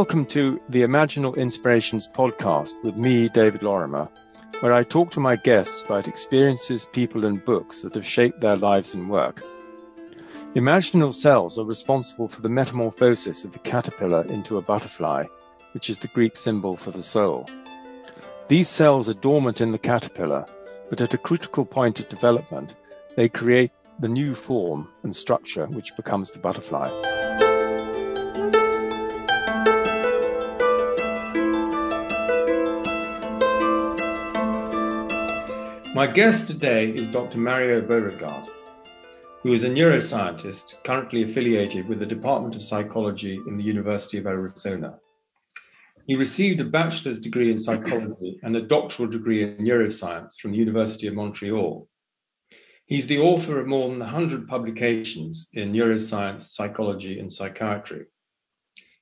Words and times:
Welcome 0.00 0.24
to 0.28 0.58
the 0.70 0.80
Imaginal 0.80 1.36
Inspirations 1.36 2.08
podcast 2.08 2.82
with 2.82 2.96
me, 2.96 3.28
David 3.28 3.62
Lorimer, 3.62 4.08
where 4.60 4.72
I 4.72 4.82
talk 4.82 5.10
to 5.10 5.20
my 5.20 5.36
guests 5.36 5.82
about 5.82 6.08
experiences, 6.08 6.86
people, 6.86 7.26
and 7.26 7.44
books 7.44 7.82
that 7.82 7.94
have 7.96 8.06
shaped 8.06 8.40
their 8.40 8.56
lives 8.56 8.94
and 8.94 9.10
work. 9.10 9.42
Imaginal 10.54 11.12
cells 11.12 11.58
are 11.58 11.66
responsible 11.66 12.28
for 12.28 12.40
the 12.40 12.48
metamorphosis 12.48 13.44
of 13.44 13.52
the 13.52 13.58
caterpillar 13.58 14.24
into 14.30 14.56
a 14.56 14.62
butterfly, 14.62 15.26
which 15.74 15.90
is 15.90 15.98
the 15.98 16.08
Greek 16.08 16.34
symbol 16.34 16.78
for 16.78 16.92
the 16.92 17.02
soul. 17.02 17.46
These 18.48 18.70
cells 18.70 19.10
are 19.10 19.20
dormant 19.28 19.60
in 19.60 19.70
the 19.70 19.78
caterpillar, 19.78 20.46
but 20.88 21.02
at 21.02 21.12
a 21.12 21.18
critical 21.18 21.66
point 21.66 22.00
of 22.00 22.08
development, 22.08 22.74
they 23.16 23.28
create 23.28 23.72
the 23.98 24.08
new 24.08 24.34
form 24.34 24.88
and 25.02 25.14
structure 25.14 25.66
which 25.66 25.94
becomes 25.94 26.30
the 26.30 26.38
butterfly. 26.38 26.88
My 36.00 36.06
guest 36.06 36.48
today 36.48 36.88
is 36.92 37.08
Dr. 37.08 37.36
Mario 37.36 37.82
Beauregard 37.82 38.48
who 39.42 39.52
is 39.52 39.64
a 39.64 39.68
neuroscientist 39.68 40.82
currently 40.82 41.24
affiliated 41.24 41.86
with 41.86 41.98
the 41.98 42.06
Department 42.06 42.54
of 42.54 42.62
Psychology 42.62 43.38
in 43.46 43.58
the 43.58 43.62
University 43.62 44.16
of 44.16 44.26
Arizona. 44.26 44.98
He 46.06 46.14
received 46.14 46.58
a 46.58 46.64
bachelor's 46.64 47.18
degree 47.18 47.50
in 47.50 47.58
psychology 47.58 48.40
and 48.42 48.56
a 48.56 48.62
doctoral 48.62 49.10
degree 49.10 49.42
in 49.42 49.58
neuroscience 49.58 50.36
from 50.40 50.52
the 50.52 50.56
University 50.56 51.06
of 51.06 51.12
Montreal. 51.12 51.86
He's 52.86 53.06
the 53.06 53.18
author 53.18 53.60
of 53.60 53.66
more 53.66 53.90
than 53.90 53.98
100 53.98 54.48
publications 54.48 55.48
in 55.52 55.70
neuroscience, 55.70 56.44
psychology, 56.44 57.20
and 57.20 57.30
psychiatry. 57.30 58.06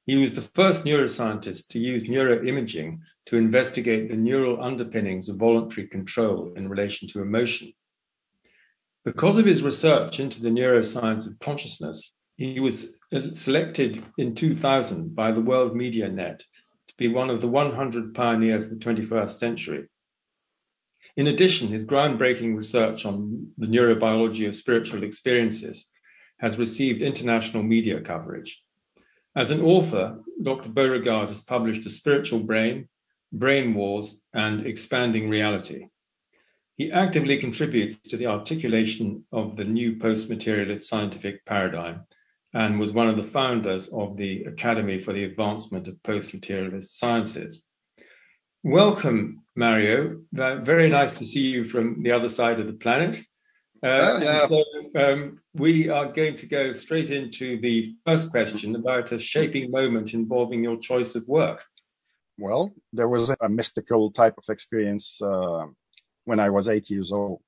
He 0.05 0.17
was 0.17 0.33
the 0.33 0.49
first 0.57 0.85
neuroscientist 0.85 1.69
to 1.69 1.79
use 1.79 2.09
neuroimaging 2.09 2.99
to 3.29 3.37
investigate 3.37 4.09
the 4.09 4.17
neural 4.17 4.63
underpinnings 4.63 5.29
of 5.29 5.37
voluntary 5.37 5.87
control 5.87 6.51
in 6.57 6.67
relation 6.67 7.07
to 7.07 7.21
emotion. 7.21 7.71
Because 9.05 9.37
of 9.37 9.45
his 9.45 9.63
research 9.63 10.19
into 10.19 10.41
the 10.41 10.49
neuroscience 10.49 11.27
of 11.27 11.39
consciousness, 11.39 12.15
he 12.39 12.59
was 12.59 12.89
selected 13.35 14.03
in 14.17 14.35
2000 14.35 15.15
by 15.15 15.31
the 15.31 15.43
World 15.43 15.77
Media 15.77 16.09
Net 16.09 16.43
to 16.87 16.95
be 16.97 17.09
one 17.09 17.29
of 17.29 17.43
the 17.43 17.49
100 17.49 18.15
pioneers 18.15 18.65
of 18.65 18.71
the 18.71 18.77
21st 18.77 19.33
century. 19.33 19.87
In 21.19 21.27
addition, 21.27 21.69
his 21.69 21.85
groundbreaking 21.85 22.57
research 22.57 23.05
on 23.05 23.49
the 23.59 23.67
neurobiology 23.67 24.49
of 24.49 24.55
spiritual 24.55 25.03
experiences 25.03 25.85
has 26.39 26.57
received 26.57 27.03
international 27.03 27.63
media 27.63 28.01
coverage. 28.01 28.59
As 29.37 29.51
an 29.51 29.61
author, 29.61 30.19
Dr. 30.43 30.71
Beauregard 30.71 31.29
has 31.29 31.43
published 31.43 31.85
A 31.85 31.91
Spiritual 31.91 32.41
Brain, 32.41 32.89
Brain 33.33 33.75
Wars, 33.75 34.21
and 34.33 34.67
Expanding 34.67 35.29
Reality. 35.29 35.89
He 36.77 36.93
actively 36.93 37.39
contributes 37.39 37.97
to 38.09 38.17
the 38.17 38.27
articulation 38.27 39.25
of 39.33 39.57
the 39.57 39.65
new 39.65 39.97
post 39.97 40.31
materialist 40.31 40.89
scientific 40.89 41.45
paradigm 41.45 42.07
and 42.55 42.79
was 42.79 42.93
one 42.93 43.09
of 43.09 43.17
the 43.17 43.23
founders 43.23 43.89
of 43.89 44.17
the 44.17 44.45
Academy 44.45 45.01
for 45.01 45.13
the 45.13 45.25
Advancement 45.25 45.89
of 45.89 46.03
Post 46.03 46.33
Materialist 46.33 46.99
Sciences. 46.99 47.63
Welcome, 48.65 49.43
Mario. 49.57 50.21
Very 50.33 50.89
nice 50.89 51.19
to 51.19 51.25
see 51.25 51.43
you 51.43 51.69
from 51.69 52.03
the 52.03 52.13
other 52.13 52.29
side 52.29 52.59
of 52.61 52.67
the 52.67 52.73
planet. 52.73 53.17
Uh, 53.83 54.21
yeah. 54.23 54.47
So, 54.49 54.65
um, 54.97 55.39
we 55.55 55.89
are 55.89 56.11
going 56.11 56.35
to 56.37 56.47
go 56.47 56.73
straight 56.73 57.11
into 57.11 57.61
the 57.61 57.95
first 58.05 58.31
question 58.31 58.75
about 58.75 59.13
a 59.13 59.19
shaping 59.19 59.71
moment 59.71 60.15
involving 60.15 60.65
your 60.65 60.79
choice 60.79 61.15
of 61.15 61.27
work. 61.29 61.63
Well, 62.39 62.73
there 62.93 63.09
was 63.09 63.31
a 63.31 63.49
mystical 63.49 64.13
type 64.13 64.35
of 64.39 64.45
experience 64.49 65.21
uh, 65.21 65.67
when 66.25 66.39
I 66.39 66.51
was 66.51 66.69
eight 66.69 66.89
years 66.89 67.11
old. 67.11 67.43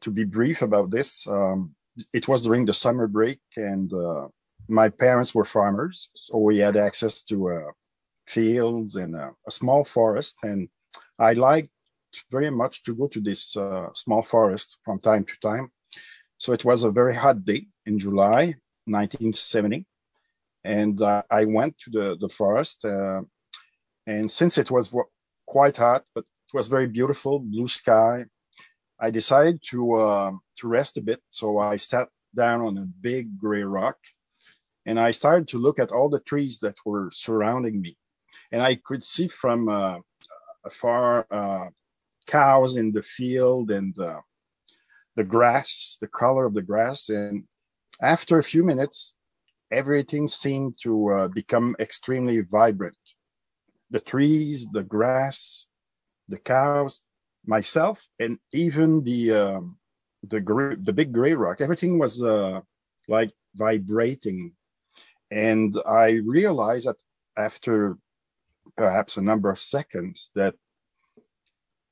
To 0.00 0.10
be 0.10 0.24
brief 0.24 0.62
about 0.62 0.90
this, 0.90 1.26
um, 1.26 1.74
it 2.12 2.26
was 2.26 2.42
during 2.42 2.64
the 2.64 2.74
summer 2.74 3.06
break, 3.06 3.40
and 3.56 3.92
uh, 3.92 4.28
my 4.66 4.88
parents 4.88 5.34
were 5.34 5.44
farmers, 5.44 6.08
so 6.14 6.38
we 6.38 6.58
had 6.58 6.76
access 6.76 7.22
to 7.24 7.50
uh, 7.50 7.70
fields 8.26 8.96
and 8.96 9.14
uh, 9.14 9.30
a 9.46 9.50
small 9.50 9.84
forest. 9.84 10.36
And 10.42 10.68
I 11.18 11.34
liked 11.34 11.68
very 12.30 12.50
much 12.50 12.82
to 12.84 12.94
go 12.94 13.08
to 13.08 13.20
this 13.20 13.56
uh, 13.56 13.88
small 13.94 14.22
forest 14.22 14.78
from 14.84 15.00
time 15.00 15.24
to 15.24 15.34
time. 15.42 15.70
So 16.38 16.52
it 16.52 16.64
was 16.64 16.82
a 16.82 16.90
very 16.90 17.14
hot 17.14 17.44
day 17.44 17.66
in 17.86 17.98
July 17.98 18.56
1970, 18.86 19.86
and 20.64 21.00
uh, 21.00 21.22
I 21.30 21.44
went 21.44 21.78
to 21.80 21.90
the 21.90 22.16
the 22.18 22.28
forest. 22.28 22.84
Uh, 22.84 23.22
and 24.06 24.30
since 24.30 24.58
it 24.58 24.70
was 24.70 24.94
quite 25.46 25.76
hot, 25.76 26.04
but 26.14 26.24
it 26.24 26.56
was 26.56 26.68
very 26.68 26.86
beautiful, 26.86 27.38
blue 27.38 27.68
sky. 27.68 28.26
I 29.00 29.10
decided 29.10 29.60
to 29.70 29.94
uh, 29.94 30.32
to 30.58 30.68
rest 30.68 30.96
a 30.96 31.00
bit, 31.00 31.20
so 31.30 31.58
I 31.58 31.76
sat 31.76 32.08
down 32.34 32.60
on 32.60 32.78
a 32.78 32.86
big 33.00 33.38
gray 33.38 33.62
rock, 33.62 33.98
and 34.86 34.98
I 34.98 35.10
started 35.10 35.48
to 35.48 35.58
look 35.58 35.78
at 35.78 35.92
all 35.92 36.08
the 36.08 36.20
trees 36.20 36.58
that 36.60 36.76
were 36.84 37.10
surrounding 37.12 37.80
me, 37.80 37.96
and 38.52 38.62
I 38.62 38.76
could 38.76 39.02
see 39.02 39.28
from 39.28 39.68
uh, 39.68 39.98
afar 40.64 41.26
uh, 41.30 41.68
cows 42.26 42.76
in 42.76 42.92
the 42.92 43.02
field 43.02 43.70
and 43.70 43.94
the 45.16 45.24
grass, 45.24 45.98
the 46.00 46.08
color 46.08 46.44
of 46.46 46.54
the 46.54 46.62
grass, 46.62 47.08
and 47.08 47.44
after 48.00 48.38
a 48.38 48.42
few 48.42 48.64
minutes, 48.64 49.16
everything 49.70 50.28
seemed 50.28 50.74
to 50.82 51.10
uh, 51.10 51.28
become 51.28 51.76
extremely 51.78 52.40
vibrant. 52.40 52.96
The 53.94 54.00
trees, 54.12 54.58
the 54.76 54.82
grass, 54.94 55.68
the 56.32 56.40
cows, 56.54 57.02
myself, 57.46 57.96
and 58.18 58.38
even 58.52 59.04
the 59.08 59.20
um, 59.42 59.78
the 60.32 60.40
gray, 60.48 60.74
the 60.88 60.92
big 61.00 61.10
gray 61.18 61.34
rock. 61.34 61.60
Everything 61.60 61.98
was 62.04 62.14
uh, 62.22 62.60
like 63.16 63.32
vibrating, 63.54 64.40
and 65.30 65.70
I 65.86 66.08
realized 66.38 66.86
that 66.88 67.00
after 67.36 67.96
perhaps 68.76 69.16
a 69.16 69.22
number 69.30 69.50
of 69.50 69.60
seconds 69.76 70.30
that 70.34 70.54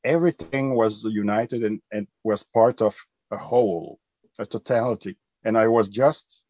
everything 0.05 0.75
was 0.75 1.05
united 1.05 1.63
and, 1.63 1.81
and 1.93 2.07
was 2.25 2.43
part 2.43 2.83
of 2.83 2.97
a 3.31 3.37
whole, 3.37 3.99
a 4.39 4.47
totality. 4.47 5.17
And 5.45 5.57
I 5.57 5.69
was 5.69 5.89
just 5.89 6.45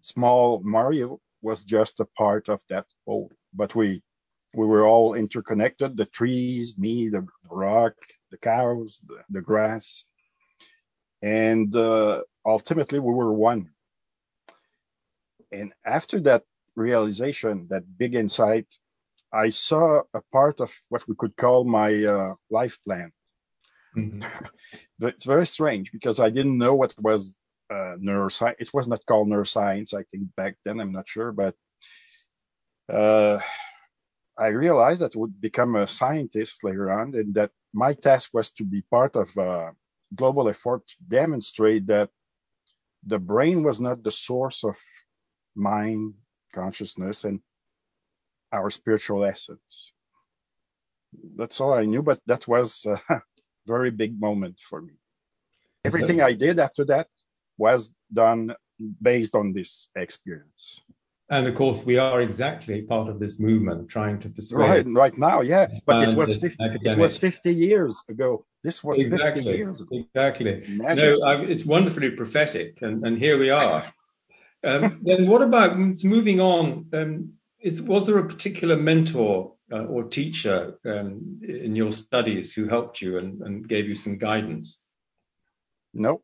small 0.00 0.60
Mario 0.64 1.20
was 1.42 1.64
just 1.64 2.00
a 2.00 2.08
part 2.16 2.48
of 2.48 2.60
that 2.68 2.86
whole. 3.06 3.30
But 3.54 3.74
we 3.74 4.02
we 4.54 4.66
were 4.66 4.86
all 4.86 5.14
interconnected 5.14 5.96
the 5.96 6.06
trees 6.06 6.78
me 6.78 7.08
the 7.08 7.26
rock 7.50 7.94
the 8.30 8.38
cows 8.38 9.02
the, 9.06 9.18
the 9.30 9.40
grass. 9.40 10.04
And 11.22 11.74
uh, 11.74 12.22
ultimately 12.44 12.98
we 12.98 13.12
were 13.12 13.32
one. 13.32 13.70
And 15.50 15.72
after 15.84 16.20
that 16.20 16.44
realization 16.76 17.66
that 17.70 17.98
big 17.98 18.14
insight 18.14 18.72
i 19.32 19.48
saw 19.48 20.02
a 20.14 20.22
part 20.32 20.60
of 20.60 20.72
what 20.88 21.06
we 21.08 21.14
could 21.18 21.36
call 21.36 21.64
my 21.64 22.04
uh, 22.04 22.34
life 22.50 22.78
plan. 22.84 23.10
Mm-hmm. 23.96 24.22
but 24.98 25.14
it's 25.14 25.24
very 25.24 25.46
strange 25.46 25.90
because 25.90 26.20
i 26.20 26.30
didn't 26.30 26.56
know 26.56 26.74
what 26.76 26.94
was 26.98 27.36
uh, 27.70 27.96
neuroscience 28.00 28.54
it 28.60 28.70
was 28.72 28.86
not 28.86 29.04
called 29.06 29.28
neuroscience 29.28 29.92
i 29.92 30.04
think 30.10 30.24
back 30.36 30.54
then 30.64 30.78
i'm 30.78 30.92
not 30.92 31.08
sure 31.08 31.32
but 31.32 31.54
uh, 32.92 33.38
I 34.38 34.48
realized 34.48 35.00
that 35.00 35.16
I 35.16 35.18
would 35.18 35.40
become 35.40 35.74
a 35.74 35.88
scientist 35.88 36.62
later 36.62 36.92
on, 36.92 37.14
and 37.14 37.34
that 37.34 37.50
my 37.72 37.92
task 37.92 38.30
was 38.32 38.50
to 38.52 38.64
be 38.64 38.82
part 38.82 39.16
of 39.16 39.36
a 39.36 39.74
global 40.14 40.48
effort 40.48 40.86
to 40.86 40.96
demonstrate 41.08 41.86
that 41.88 42.10
the 43.04 43.18
brain 43.18 43.64
was 43.64 43.80
not 43.80 44.04
the 44.04 44.12
source 44.12 44.62
of 44.62 44.78
mind, 45.56 46.14
consciousness, 46.52 47.24
and 47.24 47.40
our 48.52 48.70
spiritual 48.70 49.24
essence. 49.24 49.92
That's 51.36 51.60
all 51.60 51.74
I 51.74 51.84
knew, 51.84 52.02
but 52.02 52.20
that 52.26 52.46
was 52.46 52.86
a 52.86 53.00
very 53.66 53.90
big 53.90 54.20
moment 54.20 54.60
for 54.60 54.80
me. 54.80 54.94
Everything 55.84 56.20
I 56.20 56.32
did 56.34 56.60
after 56.60 56.84
that 56.86 57.08
was 57.56 57.92
done 58.12 58.54
based 59.02 59.34
on 59.34 59.52
this 59.52 59.90
experience 59.96 60.80
and 61.30 61.46
of 61.46 61.54
course 61.54 61.82
we 61.84 61.98
are 61.98 62.20
exactly 62.22 62.82
part 62.82 63.08
of 63.08 63.18
this 63.18 63.38
movement 63.38 63.88
trying 63.88 64.18
to 64.18 64.28
persuade 64.28 64.86
right 64.86 64.86
right 64.88 65.18
now 65.18 65.40
yeah. 65.40 65.66
But 65.86 66.08
it 66.08 66.14
was 66.14 66.36
50, 66.36 66.56
it 66.82 66.98
was 66.98 67.18
50 67.18 67.54
years 67.54 68.02
ago. 68.08 68.44
This 68.62 68.82
was 68.82 68.98
exactly 68.98 69.42
50 69.42 69.58
years 69.58 69.80
ago. 69.80 70.04
exactly. 70.14 70.64
No 70.68 70.86
I, 70.86 71.42
it's 71.42 71.64
wonderfully 71.64 72.10
prophetic 72.10 72.82
and, 72.82 73.04
and 73.06 73.18
here 73.18 73.38
we 73.38 73.50
are. 73.50 73.84
Um, 74.64 75.00
then 75.02 75.26
what 75.28 75.42
about 75.42 75.78
moving 76.02 76.40
on 76.40 76.86
um, 76.92 77.32
is 77.60 77.82
was 77.82 78.06
there 78.06 78.18
a 78.18 78.26
particular 78.26 78.76
mentor 78.76 79.54
uh, 79.70 79.84
or 79.84 80.04
teacher 80.04 80.78
um, 80.86 81.40
in 81.46 81.76
your 81.76 81.92
studies 81.92 82.54
who 82.54 82.66
helped 82.66 83.00
you 83.02 83.18
and, 83.18 83.40
and 83.42 83.68
gave 83.68 83.86
you 83.86 83.94
some 83.94 84.18
guidance? 84.18 84.82
No 85.92 86.22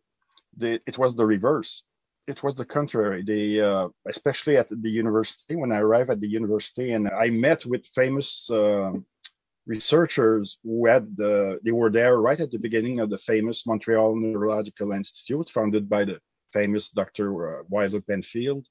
the, 0.57 0.81
it 0.87 0.99
was 0.99 1.15
the 1.15 1.27
reverse 1.27 1.85
it 2.27 2.43
was 2.43 2.55
the 2.55 2.65
contrary. 2.65 3.23
They, 3.23 3.61
uh, 3.61 3.89
especially 4.07 4.57
at 4.57 4.69
the 4.71 4.91
university, 4.91 5.57
when 5.57 5.73
I 5.73 5.79
arrived 5.79 6.11
at 6.11 6.21
the 6.21 6.29
university, 6.29 6.93
and 6.93 7.09
I 7.09 7.31
met 7.31 7.67
with 7.67 7.87
famous 7.87 8.51
uh, 8.51 8.93
researchers 9.67 10.59
who 10.63 10.87
had 10.87 11.17
the, 11.17 11.59
they 11.65 11.73
were 11.73 11.91
there 11.91 12.19
right 12.19 12.41
at 12.41 12.51
the 12.51 12.59
beginning 12.59 13.01
of 13.01 13.11
the 13.11 13.19
famous 13.19 13.67
Montreal 13.67 14.17
Neurological 14.17 14.93
Institute, 14.93 15.51
founded 15.51 15.89
by 15.89 16.05
the 16.05 16.19
famous 16.53 16.91
Dr. 16.91 17.61
Uh, 17.61 17.63
Wilder 17.69 18.01
Penfield, 18.01 18.67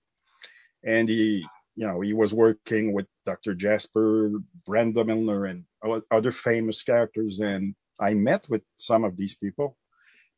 and 0.84 1.08
he, 1.08 1.46
you 1.76 1.88
know, 1.88 2.02
he 2.02 2.14
was 2.14 2.34
working 2.34 2.94
with 2.94 3.06
Dr. 3.26 3.54
Jasper, 3.54 4.32
Brenda 4.66 5.04
Milner, 5.04 5.46
and 5.46 5.66
other 6.12 6.32
famous 6.32 6.82
characters. 6.84 7.40
And 7.40 7.76
I 8.00 8.14
met 8.14 8.48
with 8.50 8.62
some 8.78 9.04
of 9.04 9.16
these 9.16 9.36
people, 9.36 9.78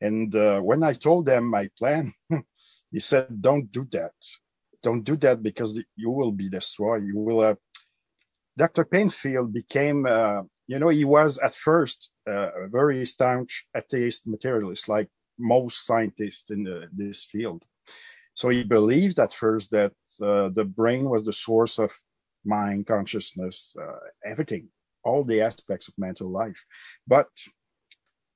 and 0.00 0.34
uh, 0.34 0.60
when 0.60 0.82
I 0.82 0.92
told 0.92 1.24
them 1.24 1.46
my 1.46 1.70
plan. 1.78 2.12
he 2.90 3.00
said, 3.00 3.40
"Don't 3.40 3.70
do 3.70 3.86
that. 3.92 4.12
Don't 4.82 5.02
do 5.02 5.16
that 5.16 5.42
because 5.42 5.82
you 5.96 6.10
will 6.10 6.32
be 6.32 6.48
destroyed. 6.48 7.04
You 7.04 7.18
will." 7.18 7.40
Uh, 7.40 7.54
Dr. 8.56 8.84
Penfield 8.84 9.52
became, 9.52 10.06
uh, 10.06 10.42
you 10.66 10.78
know, 10.78 10.88
he 10.88 11.04
was 11.04 11.38
at 11.38 11.54
first 11.54 12.10
uh, 12.26 12.50
a 12.64 12.68
very 12.68 13.04
staunch 13.04 13.66
atheist 13.76 14.26
materialist, 14.26 14.88
like 14.88 15.08
most 15.38 15.84
scientists 15.84 16.50
in 16.50 16.64
the, 16.64 16.88
this 16.92 17.24
field. 17.24 17.62
So 18.34 18.48
he 18.48 18.64
believed 18.64 19.18
at 19.18 19.32
first 19.32 19.70
that 19.72 19.92
uh, 20.22 20.48
the 20.50 20.64
brain 20.64 21.08
was 21.08 21.24
the 21.24 21.32
source 21.32 21.78
of 21.78 21.92
mind, 22.44 22.86
consciousness, 22.86 23.76
uh, 23.80 23.98
everything, 24.24 24.68
all 25.02 25.24
the 25.24 25.42
aspects 25.42 25.88
of 25.88 25.94
mental 25.98 26.30
life. 26.30 26.64
But 27.06 27.28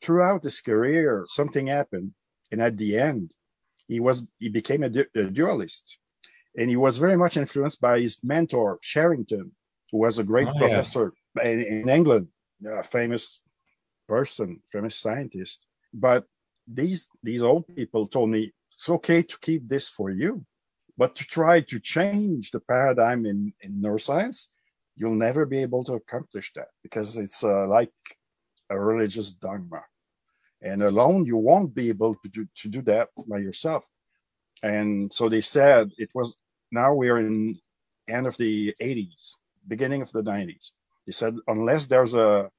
throughout 0.02 0.43
his 0.43 0.61
career, 0.61 1.25
something 1.29 1.67
happened, 1.67 2.12
and 2.50 2.61
at 2.61 2.76
the 2.76 2.99
end, 2.99 3.32
he 3.90 3.98
was 3.98 4.25
he 4.38 4.48
became 4.48 4.82
a, 4.84 4.88
du- 4.88 5.12
a 5.16 5.25
dualist, 5.25 5.98
and 6.56 6.70
he 6.70 6.76
was 6.76 6.98
very 6.98 7.16
much 7.16 7.37
influenced 7.37 7.81
by 7.81 8.00
his 8.00 8.22
mentor 8.22 8.78
Sherrington, 8.82 9.50
who 9.90 9.98
was 9.98 10.19
a 10.19 10.25
great 10.25 10.48
oh, 10.48 10.58
professor 10.58 11.12
yeah. 11.37 11.48
in, 11.50 11.58
in, 11.64 11.88
England, 11.88 12.28
a 12.64 12.84
famous 12.84 13.42
person, 14.08 14.62
famous 14.70 14.94
scientist. 14.94 15.66
But 15.92 16.25
these 16.66 17.08
these 17.22 17.42
old 17.42 17.64
people 17.66 18.06
told 18.06 18.31
me 18.31 18.52
it's 18.69 18.88
okay 18.88 19.22
to 19.22 19.37
keep 19.40 19.69
this 19.69 19.88
for 19.88 20.08
you, 20.10 20.46
but 20.96 21.16
to 21.16 21.25
try 21.25 21.60
to 21.60 21.81
change 21.81 22.52
the 22.52 22.60
paradigm 22.60 23.26
in, 23.26 23.52
in 23.60 23.82
neuroscience, 23.82 24.38
you'll 24.94 25.22
never 25.28 25.44
be 25.46 25.62
able 25.62 25.82
to 25.84 25.94
accomplish 25.94 26.52
that 26.54 26.69
because 26.84 27.19
it's 27.19 27.42
uh, 27.42 27.66
like 27.66 27.92
a 28.70 28.78
religious 28.78 29.32
dogma 29.32 29.82
and 30.62 30.83
alone 30.83 31.25
you 31.25 31.37
won't 31.37 31.75
be 31.75 31.89
able 31.89 32.15
to 32.17 32.29
do, 32.29 32.47
to 32.57 32.69
do 32.69 32.83
that 32.83 33.09
by 33.29 33.39
yourself. 33.39 33.87
And 34.62 35.12
so 35.12 35.29
they 35.29 35.41
said 35.41 35.91
it 35.97 36.11
was 36.15 36.37
now 36.71 36.95
we're 36.95 37.19
in 37.19 37.59
end 38.09 38.27
of 38.27 38.37
the 38.37 38.75
80s 38.81 39.37
beginning 39.69 40.03
of 40.03 40.11
the 40.11 40.23
90s 40.23 40.73
they 41.07 41.12
said 41.12 41.37
unless 41.47 41.87
there's 41.87 42.15
a 42.15 42.51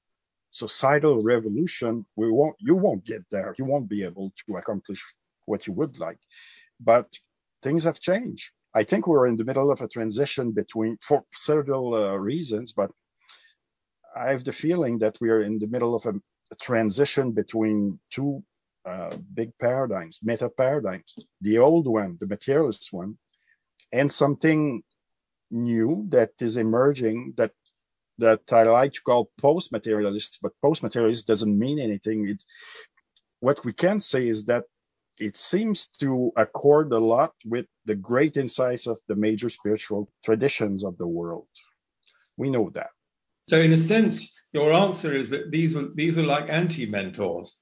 societal 0.52 1.22
revolution 1.22 2.06
we 2.16 2.30
won't 2.32 2.56
you 2.60 2.76
won't 2.76 3.06
get 3.06 3.24
there. 3.32 3.56
You 3.58 3.66
won't 3.66 3.90
be 3.90 4.04
able 4.04 4.34
to 4.46 4.58
accomplish 4.58 5.02
what 5.46 5.66
you 5.68 5.74
would 5.74 5.98
like. 6.00 6.20
But 6.80 7.08
things 7.64 7.84
have 7.86 8.00
changed. 8.00 8.52
I 8.74 8.84
think 8.84 9.08
we're 9.08 9.28
in 9.28 9.38
the 9.38 9.46
middle 9.46 9.72
of 9.72 9.82
a 9.82 9.88
transition 9.88 10.52
between 10.52 10.98
for 11.02 11.24
several 11.34 11.94
uh, 11.94 12.16
reasons 12.16 12.74
but 12.74 12.92
i 14.16 14.30
have 14.32 14.44
the 14.44 14.54
feeling 14.54 15.00
that 15.00 15.18
we 15.22 15.30
are 15.30 15.42
in 15.42 15.60
the 15.60 15.68
middle 15.68 15.96
of 15.96 16.06
a 16.06 16.14
transition 16.56 17.32
between 17.32 18.00
two 18.12 18.44
uh, 18.86 19.16
big 19.34 19.52
paradigms, 19.60 20.20
meta 20.24 20.50
paradigms, 20.50 21.16
the 21.40 21.58
old 21.58 21.88
one, 21.88 22.18
the 22.20 22.28
materialist 22.28 22.90
one, 22.92 23.18
and 23.92 24.12
something 24.12 24.84
new 25.50 26.06
that 26.10 26.32
is 26.40 26.58
emerging 26.58 27.34
that 27.38 27.52
that 28.18 28.42
I 28.52 28.64
like 28.64 28.94
to 28.94 29.02
call 29.02 29.32
post-materialist, 29.40 30.40
but 30.44 30.52
post-materialist 30.62 31.26
doesn't 31.26 31.58
mean 31.58 31.80
anything. 31.80 32.30
It, 32.30 32.44
what 33.40 33.66
we 33.66 33.74
can 33.74 34.00
say 34.00 34.28
is 34.28 34.46
that 34.46 34.66
it 35.18 35.38
seems 35.38 35.88
to 36.00 36.32
accord 36.36 36.92
a 36.92 37.00
lot 37.00 37.34
with 37.46 37.66
the 37.86 37.96
great 37.96 38.38
insights 38.38 38.86
of 38.86 38.98
the 39.08 39.16
major 39.16 39.50
spiritual 39.50 40.12
traditions 40.24 40.84
of 40.84 40.98
the 40.98 41.08
world. 41.08 41.48
We 42.38 42.50
know 42.50 42.70
that. 42.76 42.92
So, 43.50 43.60
in 43.60 43.74
a 43.74 43.78
sense, 43.78 44.32
your 44.54 44.74
answer 44.74 45.16
is 45.16 45.30
that 45.30 45.52
these 45.52 45.74
were 45.74 45.90
these 45.96 46.16
were 46.16 46.24
like 46.24 46.50
anti-mentors. 46.50 47.58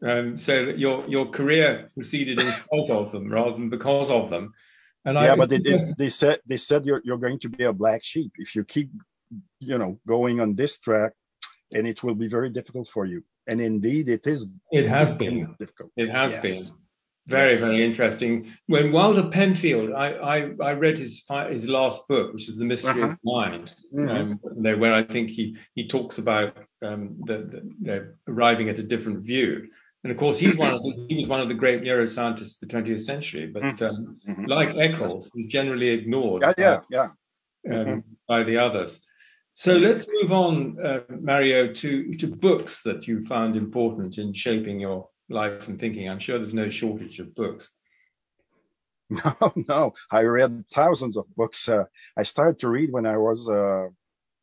Um, 0.00 0.36
so 0.36 0.66
that 0.66 0.78
your 0.78 1.04
your 1.08 1.26
career 1.26 1.90
proceeded 1.94 2.38
in 2.38 2.52
spite 2.52 2.90
of 2.90 3.10
them 3.10 3.28
rather 3.28 3.52
than 3.52 3.68
because 3.68 4.10
of 4.10 4.30
them. 4.30 4.52
And 5.04 5.16
yeah, 5.16 5.32
I, 5.32 5.36
but 5.36 5.48
they, 5.48 5.58
they, 5.58 5.84
they 5.96 6.08
said 6.08 6.38
they 6.46 6.56
said 6.56 6.86
you're 6.86 7.02
you're 7.04 7.18
going 7.18 7.40
to 7.40 7.48
be 7.48 7.64
a 7.64 7.72
black 7.72 8.04
sheep 8.04 8.32
if 8.36 8.54
you 8.54 8.62
keep 8.64 8.90
you 9.58 9.76
know 9.76 9.98
going 10.06 10.40
on 10.40 10.54
this 10.54 10.78
track, 10.78 11.14
and 11.74 11.86
it 11.86 12.02
will 12.04 12.14
be 12.14 12.28
very 12.28 12.50
difficult 12.50 12.88
for 12.88 13.06
you. 13.06 13.24
And 13.48 13.60
indeed, 13.60 14.08
it 14.08 14.26
is. 14.26 14.48
It 14.70 14.84
has 14.84 15.12
been 15.14 15.56
difficult. 15.58 15.90
It 15.96 16.10
has 16.10 16.32
yes. 16.32 16.42
been. 16.42 16.76
Very, 17.28 17.50
yes. 17.50 17.60
very 17.60 17.82
interesting. 17.82 18.50
When 18.68 18.90
Wilder 18.90 19.28
Penfield, 19.28 19.92
I, 19.92 20.12
I, 20.12 20.50
I, 20.62 20.72
read 20.72 20.98
his 20.98 21.22
his 21.50 21.68
last 21.68 22.08
book, 22.08 22.32
which 22.32 22.48
is 22.48 22.56
The 22.56 22.64
Mystery 22.64 23.02
uh-huh. 23.02 23.12
of 23.12 23.18
Mind, 23.22 23.74
mm-hmm. 23.94 24.66
um, 24.66 24.80
where 24.80 24.94
I 24.94 25.02
think 25.02 25.28
he 25.28 25.56
he 25.74 25.86
talks 25.86 26.16
about 26.16 26.56
um, 26.82 27.16
the, 27.26 27.62
the, 27.82 28.14
arriving 28.28 28.70
at 28.70 28.78
a 28.78 28.82
different 28.82 29.20
view. 29.20 29.68
And 30.04 30.10
of 30.10 30.16
course, 30.16 30.38
he's 30.38 30.56
one 30.56 30.72
of 30.72 30.82
the, 30.82 31.06
he 31.10 31.16
was 31.16 31.26
one 31.26 31.40
of 31.40 31.48
the 31.48 31.54
great 31.54 31.82
neuroscientists 31.82 32.62
of 32.62 32.68
the 32.68 32.74
20th 32.74 33.00
century. 33.00 33.46
But 33.46 33.62
mm-hmm. 33.62 33.84
um, 33.84 34.16
mm-hmm. 34.26 34.44
like 34.46 34.70
Eccles, 34.76 35.30
he's 35.34 35.48
generally 35.48 35.88
ignored. 35.88 36.42
Yeah, 36.42 36.54
yeah, 36.56 36.80
yeah. 36.90 37.08
Um, 37.70 37.86
mm-hmm. 37.86 37.98
by 38.26 38.42
the 38.42 38.56
others. 38.56 39.00
So 39.52 39.74
let's 39.74 40.06
move 40.08 40.32
on, 40.32 40.78
uh, 40.82 41.00
Mario, 41.20 41.74
to 41.74 42.14
to 42.14 42.26
books 42.26 42.80
that 42.84 43.06
you 43.06 43.26
found 43.26 43.54
important 43.54 44.16
in 44.16 44.32
shaping 44.32 44.80
your 44.80 45.08
life 45.28 45.68
and 45.68 45.78
thinking. 45.78 46.08
I'm 46.08 46.18
sure 46.18 46.38
there's 46.38 46.54
no 46.54 46.68
shortage 46.68 47.18
of 47.20 47.34
books. 47.34 47.70
No, 49.10 49.52
no. 49.68 49.94
I 50.10 50.20
read 50.24 50.64
thousands 50.70 51.16
of 51.16 51.24
books. 51.34 51.66
Uh, 51.66 51.84
I 52.14 52.24
started 52.24 52.58
to 52.58 52.68
read 52.68 52.92
when 52.92 53.06
I 53.06 53.16
was 53.16 53.48
uh, 53.48 53.86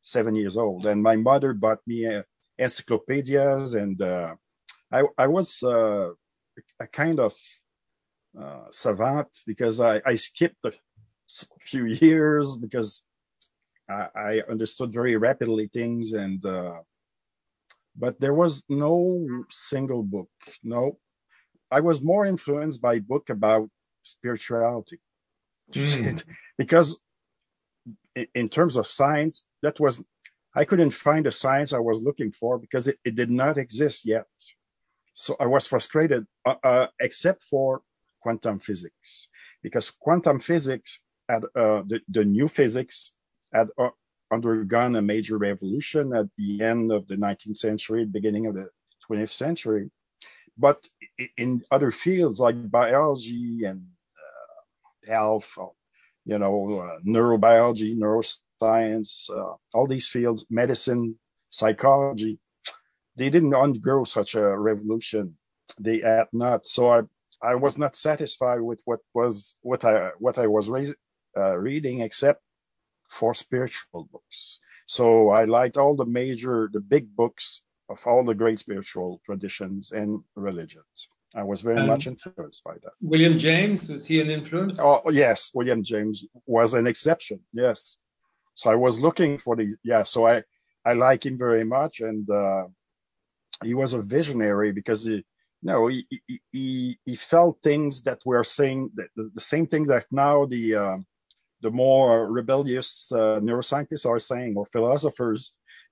seven 0.01 0.35
years 0.35 0.57
old, 0.57 0.87
and 0.87 1.03
my 1.03 1.15
mother 1.15 1.53
bought 1.53 1.81
me 1.85 2.07
uh, 2.07 2.23
encyclopedias, 2.57 3.75
and 3.75 4.01
uh, 4.01 4.33
I, 4.91 5.03
I 5.19 5.27
was 5.27 5.61
uh, 5.61 6.09
a 6.79 6.87
kind 6.87 7.19
of 7.19 7.35
uh, 8.39 8.65
savant 8.71 9.27
because 9.45 9.79
I, 9.79 10.01
I 10.03 10.15
skipped 10.15 10.65
a 10.65 10.71
few 11.61 11.85
years 11.85 12.55
because 12.55 13.03
I, 13.87 14.07
I 14.15 14.41
understood 14.49 14.91
very 14.91 15.15
rapidly 15.15 15.67
things 15.67 16.13
and 16.13 16.43
but 17.97 18.19
there 18.19 18.33
was 18.33 18.63
no 18.69 19.25
single 19.49 20.03
book. 20.03 20.29
No, 20.63 20.99
I 21.71 21.79
was 21.79 22.01
more 22.01 22.25
influenced 22.25 22.81
by 22.81 22.99
book 22.99 23.29
about 23.29 23.69
spirituality 24.03 24.99
mm. 25.71 26.23
because 26.57 27.03
in 28.33 28.49
terms 28.49 28.77
of 28.77 28.87
science, 28.87 29.45
that 29.61 29.79
was 29.79 30.03
I 30.55 30.63
couldn't 30.63 30.91
find 30.91 31.25
the 31.25 31.31
science 31.31 31.73
I 31.73 31.79
was 31.79 32.01
looking 32.01 32.31
for 32.31 32.57
because 32.57 32.87
it, 32.87 32.97
it 33.03 33.15
did 33.15 33.29
not 33.29 33.57
exist 33.57 34.05
yet. 34.05 34.25
So 35.13 35.35
I 35.39 35.45
was 35.45 35.67
frustrated, 35.67 36.25
uh, 36.45 36.55
uh, 36.63 36.87
except 36.99 37.43
for 37.43 37.81
quantum 38.21 38.59
physics, 38.59 39.27
because 39.61 39.91
quantum 39.91 40.39
physics 40.39 41.01
had 41.27 41.43
uh, 41.55 41.83
the, 41.87 42.01
the 42.07 42.25
new 42.25 42.47
physics 42.47 43.15
had 43.53 43.67
uh, 43.77 43.89
undergone 44.31 44.95
a 44.95 45.01
major 45.01 45.37
revolution 45.37 46.13
at 46.15 46.27
the 46.37 46.61
end 46.61 46.91
of 46.91 47.07
the 47.07 47.15
19th 47.15 47.57
century, 47.57 48.05
beginning 48.05 48.47
of 48.47 48.55
the 48.55 48.69
20th 49.09 49.33
century. 49.33 49.91
But 50.57 50.85
in 51.37 51.63
other 51.69 51.91
fields 51.91 52.39
like 52.39 52.71
biology 52.71 53.63
and 53.65 53.85
uh, 54.17 55.11
health, 55.11 55.57
you 56.23 56.39
know, 56.39 56.79
uh, 56.79 56.99
neurobiology, 57.05 57.95
neuroscience, 57.95 59.29
uh, 59.29 59.55
all 59.73 59.87
these 59.87 60.07
fields, 60.07 60.45
medicine, 60.49 61.19
psychology, 61.49 62.39
they 63.15 63.29
didn't 63.29 63.53
undergo 63.53 64.03
such 64.03 64.35
a 64.35 64.57
revolution. 64.57 65.37
They 65.79 65.99
had 65.99 66.27
not. 66.33 66.67
So 66.67 66.91
I, 66.91 67.01
I 67.41 67.55
was 67.55 67.77
not 67.77 67.95
satisfied 67.95 68.61
with 68.61 68.81
what 68.85 68.99
was 69.13 69.57
what 69.61 69.83
I 69.85 70.11
what 70.19 70.37
I 70.37 70.47
was 70.47 70.69
uh, 71.37 71.57
reading, 71.57 72.01
except 72.01 72.41
for 73.09 73.33
spiritual 73.33 74.09
books. 74.11 74.59
So 74.87 75.29
I 75.29 75.45
liked 75.45 75.77
all 75.77 75.95
the 75.95 76.05
major, 76.05 76.69
the 76.71 76.79
big 76.79 77.15
books 77.15 77.61
of 77.89 78.05
all 78.05 78.23
the 78.23 78.35
great 78.35 78.59
spiritual 78.59 79.21
traditions 79.25 79.91
and 79.91 80.21
religions. 80.35 81.09
I 81.35 81.43
was 81.43 81.61
very 81.61 81.79
um, 81.81 81.87
much 81.87 82.07
influenced 82.07 82.63
by 82.63 82.73
that. 82.83 82.93
William 83.01 83.37
James, 83.37 83.89
was 83.89 84.05
he 84.05 84.21
an 84.21 84.29
influence? 84.29 84.79
Oh, 84.79 85.01
yes. 85.11 85.51
William 85.53 85.83
James 85.83 86.25
was 86.45 86.73
an 86.73 86.87
exception. 86.87 87.41
Yes. 87.51 87.97
So 88.53 88.69
I 88.69 88.75
was 88.75 89.01
looking 89.01 89.37
for 89.37 89.55
the, 89.55 89.75
yeah. 89.83 90.03
So 90.03 90.27
I, 90.27 90.43
I 90.85 90.93
like 90.93 91.25
him 91.25 91.37
very 91.37 91.65
much. 91.65 91.99
And 91.99 92.29
uh, 92.29 92.67
he 93.63 93.73
was 93.73 93.93
a 93.93 94.01
visionary 94.01 94.71
because 94.71 95.03
he, 95.05 95.25
no, 95.61 95.87
he, 95.87 96.07
he, 96.51 96.97
he 97.03 97.15
felt 97.15 97.59
things 97.61 98.03
that 98.03 98.19
were 98.23 98.43
saying 98.43 98.91
that 98.95 99.09
the, 99.15 99.31
the 99.33 99.41
same 99.41 99.67
thing 99.67 99.85
that 99.85 100.05
now 100.11 100.45
the 100.45 100.75
uh, 100.75 100.97
the 101.65 101.71
more 101.71 102.31
rebellious 102.39 103.11
uh, 103.11 103.39
neuroscientists 103.47 104.05
are 104.05 104.19
saying 104.19 104.53
or 104.55 104.67
philosophers, 104.67 105.41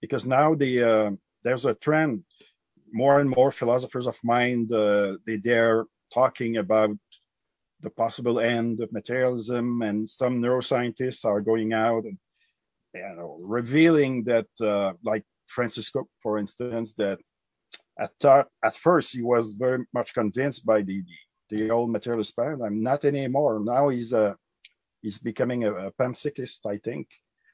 because 0.04 0.24
now 0.40 0.54
the 0.54 0.74
uh, 0.94 1.10
there's 1.44 1.66
a 1.66 1.74
trend. 1.86 2.24
More 3.02 3.20
and 3.22 3.30
more 3.38 3.52
philosophers 3.52 4.06
of 4.12 4.18
mind 4.24 4.72
uh, 4.72 5.18
they 5.26 5.38
dare 5.38 5.78
talking 6.20 6.58
about 6.58 6.92
the 7.86 7.90
possible 7.90 8.38
end 8.40 8.74
of 8.82 8.94
materialism, 9.00 9.66
and 9.88 10.08
some 10.08 10.34
neuroscientists 10.40 11.26
are 11.26 11.42
going 11.52 11.74
out 11.74 12.04
and 12.10 12.18
you 12.94 13.16
know 13.18 13.32
revealing 13.60 14.14
that, 14.30 14.50
uh, 14.62 14.94
like 15.12 15.26
Francisco, 15.56 16.00
for 16.24 16.34
instance, 16.38 16.94
that 17.02 17.18
at 18.04 18.12
thought 18.22 18.48
at 18.68 18.76
first 18.76 19.08
he 19.16 19.24
was 19.34 19.46
very 19.66 19.80
much 19.98 20.14
convinced 20.14 20.62
by 20.72 20.80
the 20.84 20.98
the, 21.50 21.72
old 21.72 21.90
materialist 21.98 22.36
paradigm. 22.36 22.76
Not 22.90 23.06
anymore. 23.06 23.56
Now 23.74 23.90
he's 23.90 24.14
a 24.14 24.38
he's 25.04 25.20
becoming 25.20 25.66
a, 25.66 25.74
a 25.74 25.92
panpsychist, 25.92 26.66
I 26.66 26.78
think. 26.78 27.08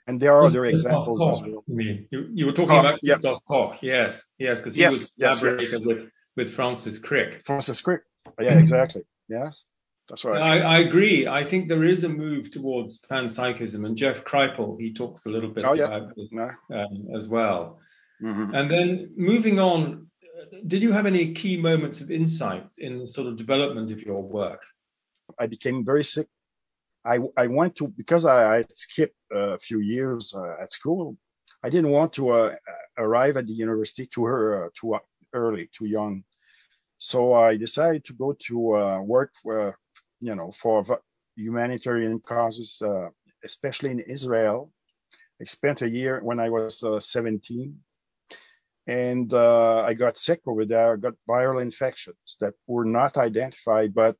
And 0.08 0.20
there 0.20 0.34
are 0.34 0.46
other 0.46 0.65
examples 0.65 1.20
Koch, 1.20 1.36
as 1.36 1.41
well. 1.44 1.63
You, 1.68 2.06
you, 2.10 2.29
you 2.34 2.46
were 2.46 2.53
talking 2.53 2.70
Koch, 2.70 2.86
about 2.86 3.00
Christoph 3.01 3.44
Koch, 3.46 3.77
yes, 3.82 4.24
yes, 4.38 4.60
because 4.60 4.75
he 4.75 4.82
yes, 4.82 4.91
was 4.91 5.12
collaborated 5.20 5.60
yes, 5.60 5.72
yes. 5.74 5.82
with 5.82 6.10
with 6.38 6.53
Francis 6.53 6.98
Crick. 6.98 7.44
Francis 7.46 7.82
Crick, 7.82 8.01
yeah, 8.39 8.58
exactly. 8.58 9.03
Yes, 9.27 9.65
that's 10.08 10.25
right. 10.25 10.41
I, 10.41 10.60
I, 10.60 10.77
agree. 10.79 11.27
I 11.27 11.44
think 11.44 11.68
there 11.68 11.84
is 11.84 12.06
a 12.06 12.10
move 12.10 12.50
towards 12.50 13.01
panpsychism, 13.01 13.86
and 13.86 13.96
Jeff 13.96 14.24
Kripal 14.24 14.79
he 14.79 14.94
talks 14.94 15.27
a 15.27 15.29
little 15.29 15.50
bit 15.50 15.63
oh, 15.65 15.74
yeah. 15.74 15.86
about 15.86 16.13
it 16.18 16.29
no. 16.32 16.50
um, 16.74 17.08
as 17.15 17.27
well. 17.27 17.79
Mm-hmm. 18.24 18.56
And 18.56 18.72
then 18.72 19.12
moving 19.15 19.60
on, 19.60 20.08
did 20.65 20.82
you 20.82 20.91
have 20.91 21.06
any 21.06 21.34
key 21.34 21.56
moments 21.56 22.01
of 22.01 22.10
insight 22.10 22.65
in 22.79 22.98
the 22.98 23.08
sort 23.08 23.27
of 23.27 23.38
development 23.38 23.91
of 23.91 24.01
your 24.01 24.24
work? 24.24 24.63
I 25.38 25.46
became 25.46 25.86
very 25.86 26.03
sick 26.03 26.27
I, 27.06 27.20
I 27.38 27.48
went 27.48 27.75
to 27.77 27.88
because 27.88 28.25
I, 28.25 28.58
I 28.58 28.63
skipped 28.75 29.15
a 29.32 29.58
few 29.58 29.79
years 29.79 30.34
uh, 30.36 30.62
at 30.62 30.72
school. 30.72 31.18
I 31.63 31.70
didn't 31.70 31.91
want 31.91 32.13
to 32.13 32.29
uh, 32.29 32.56
arrive 32.98 33.38
at 33.38 33.48
the 33.48 33.53
university 33.53 34.06
too 34.06 34.27
uh, 34.27 34.70
too 34.79 34.98
early, 35.34 35.70
too 35.75 35.86
young. 35.86 36.24
So 36.98 37.34
I 37.34 37.56
decided 37.58 38.03
to 38.06 38.13
go 38.13 38.36
to 38.48 38.75
uh, 38.75 39.01
work, 39.01 39.32
uh, 39.50 39.72
you 40.20 40.36
know, 40.36 40.51
for 40.51 40.84
humanitarian 41.36 42.20
causes, 42.20 42.82
uh, 42.82 43.10
especially 43.44 43.91
in 43.91 44.01
Israel. 44.01 44.72
I 45.41 45.46
spent 45.46 45.82
a 45.82 45.89
year 45.89 46.20
when 46.22 46.41
I 46.41 46.50
was 46.50 46.84
17, 47.00 47.77
and 48.88 49.34
I 49.34 49.94
got 49.94 50.18
sick 50.18 50.41
over 50.46 50.65
there. 50.65 50.94
I 50.94 50.98
got 50.98 51.13
viral 51.29 51.62
infections 51.62 52.36
that 52.41 52.56
were 52.68 52.84
not 52.84 53.15
identified, 53.15 53.94
but 53.94 54.18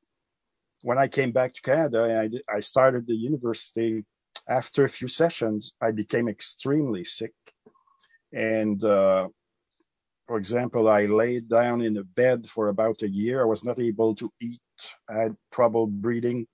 when 0.82 0.98
I 0.98 1.08
came 1.08 1.32
back 1.32 1.54
to 1.54 1.62
Canada 1.62 2.04
and 2.04 2.40
I, 2.48 2.56
I 2.56 2.60
started 2.60 3.06
the 3.06 3.14
university, 3.14 4.04
after 4.48 4.84
a 4.84 4.88
few 4.88 5.08
sessions, 5.08 5.72
I 5.80 5.90
became 5.92 6.28
extremely 6.28 7.04
sick. 7.04 7.34
And 8.32 8.82
uh, 8.82 9.28
for 10.26 10.38
example, 10.38 10.88
I 10.88 11.06
laid 11.06 11.48
down 11.48 11.82
in 11.82 11.96
a 11.96 12.04
bed 12.04 12.46
for 12.46 12.68
about 12.68 13.02
a 13.02 13.08
year. 13.08 13.42
I 13.42 13.46
was 13.46 13.64
not 13.64 13.78
able 13.80 14.14
to 14.16 14.32
eat. 14.40 14.60
I 15.08 15.18
had 15.18 15.36
trouble 15.52 15.86
breathing. 15.86 16.46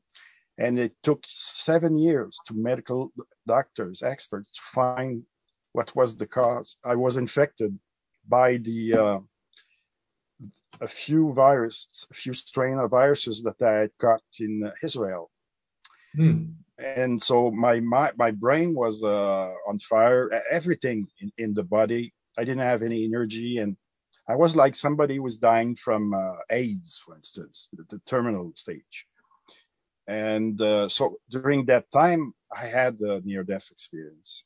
And 0.59 0.79
it 0.79 0.95
took 1.03 1.23
seven 1.29 1.99
years 1.99 2.39
to 2.47 2.55
medical 2.55 3.13
doctors, 3.47 4.03
experts, 4.03 4.53
to 4.53 4.61
find 4.63 5.23
what 5.73 5.95
was 5.95 6.17
the 6.17 6.27
cause. 6.27 6.77
I 6.83 6.95
was 6.95 7.19
infected 7.19 7.79
by 8.27 8.57
the 8.57 8.95
uh, 8.95 9.19
a 10.81 10.89
few 10.89 11.33
viruses, 11.33 12.07
a 12.11 12.15
few 12.15 12.35
strain 12.35 12.79
of 12.79 12.91
viruses 12.91 13.43
that 13.43 13.61
I 13.63 13.81
had 13.83 13.91
caught 13.99 14.23
in 14.39 14.71
Israel. 14.83 15.31
Hmm. 16.15 16.45
And 16.79 17.23
so 17.23 17.51
my, 17.51 17.81
my 17.81 18.13
my 18.17 18.31
brain 18.31 18.75
was 18.75 19.03
uh, 19.03 19.51
on 19.69 19.79
fire. 19.79 20.31
Everything 20.51 21.09
in, 21.21 21.33
in 21.39 21.55
the 21.55 21.65
body. 21.65 22.13
I 22.39 22.45
didn't 22.45 22.69
have 22.73 22.83
any 22.83 23.05
energy, 23.05 23.59
and 23.59 23.77
I 24.29 24.37
was 24.37 24.55
like 24.55 24.75
somebody 24.75 25.19
was 25.19 25.39
dying 25.39 25.75
from 25.75 26.13
uh, 26.13 26.37
AIDS, 26.51 27.01
for 27.03 27.17
instance, 27.17 27.69
the, 27.73 27.85
the 27.89 28.01
terminal 28.05 28.53
stage. 28.57 29.07
And 30.07 30.61
uh, 30.61 30.89
so 30.89 31.17
during 31.31 31.65
that 31.67 31.91
time, 31.91 32.35
I 32.55 32.67
had 32.67 32.99
the 32.99 33.23
near-death 33.25 33.71
experience, 33.71 34.45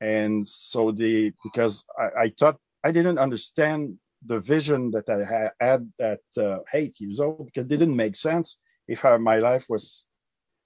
and 0.00 0.48
so 0.48 0.90
the 0.90 1.32
because 1.44 1.84
I, 1.98 2.24
I 2.24 2.28
thought 2.38 2.58
I 2.82 2.90
didn't 2.92 3.18
understand 3.18 3.98
the 4.24 4.40
vision 4.40 4.90
that 4.90 5.08
I 5.08 5.24
had 5.60 5.90
at 6.00 6.20
uh, 6.36 6.60
eight 6.74 6.96
years 6.98 7.20
old 7.20 7.46
because 7.46 7.64
it 7.64 7.68
didn't 7.68 7.94
make 7.94 8.16
sense 8.16 8.60
if 8.86 9.04
I, 9.04 9.16
my 9.16 9.38
life 9.38 9.66
was 9.68 10.06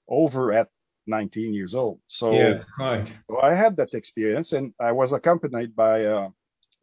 over 0.08 0.52
at 0.52 0.68
19 1.06 1.54
years 1.54 1.74
old. 1.74 2.00
So, 2.08 2.32
yeah, 2.32 2.62
right. 2.78 3.12
so 3.30 3.40
I 3.40 3.54
had 3.54 3.76
that 3.76 3.94
experience, 3.94 4.52
and 4.52 4.72
I 4.80 4.92
was 4.92 5.12
accompanied 5.12 5.74
by 5.74 6.04
uh, 6.04 6.28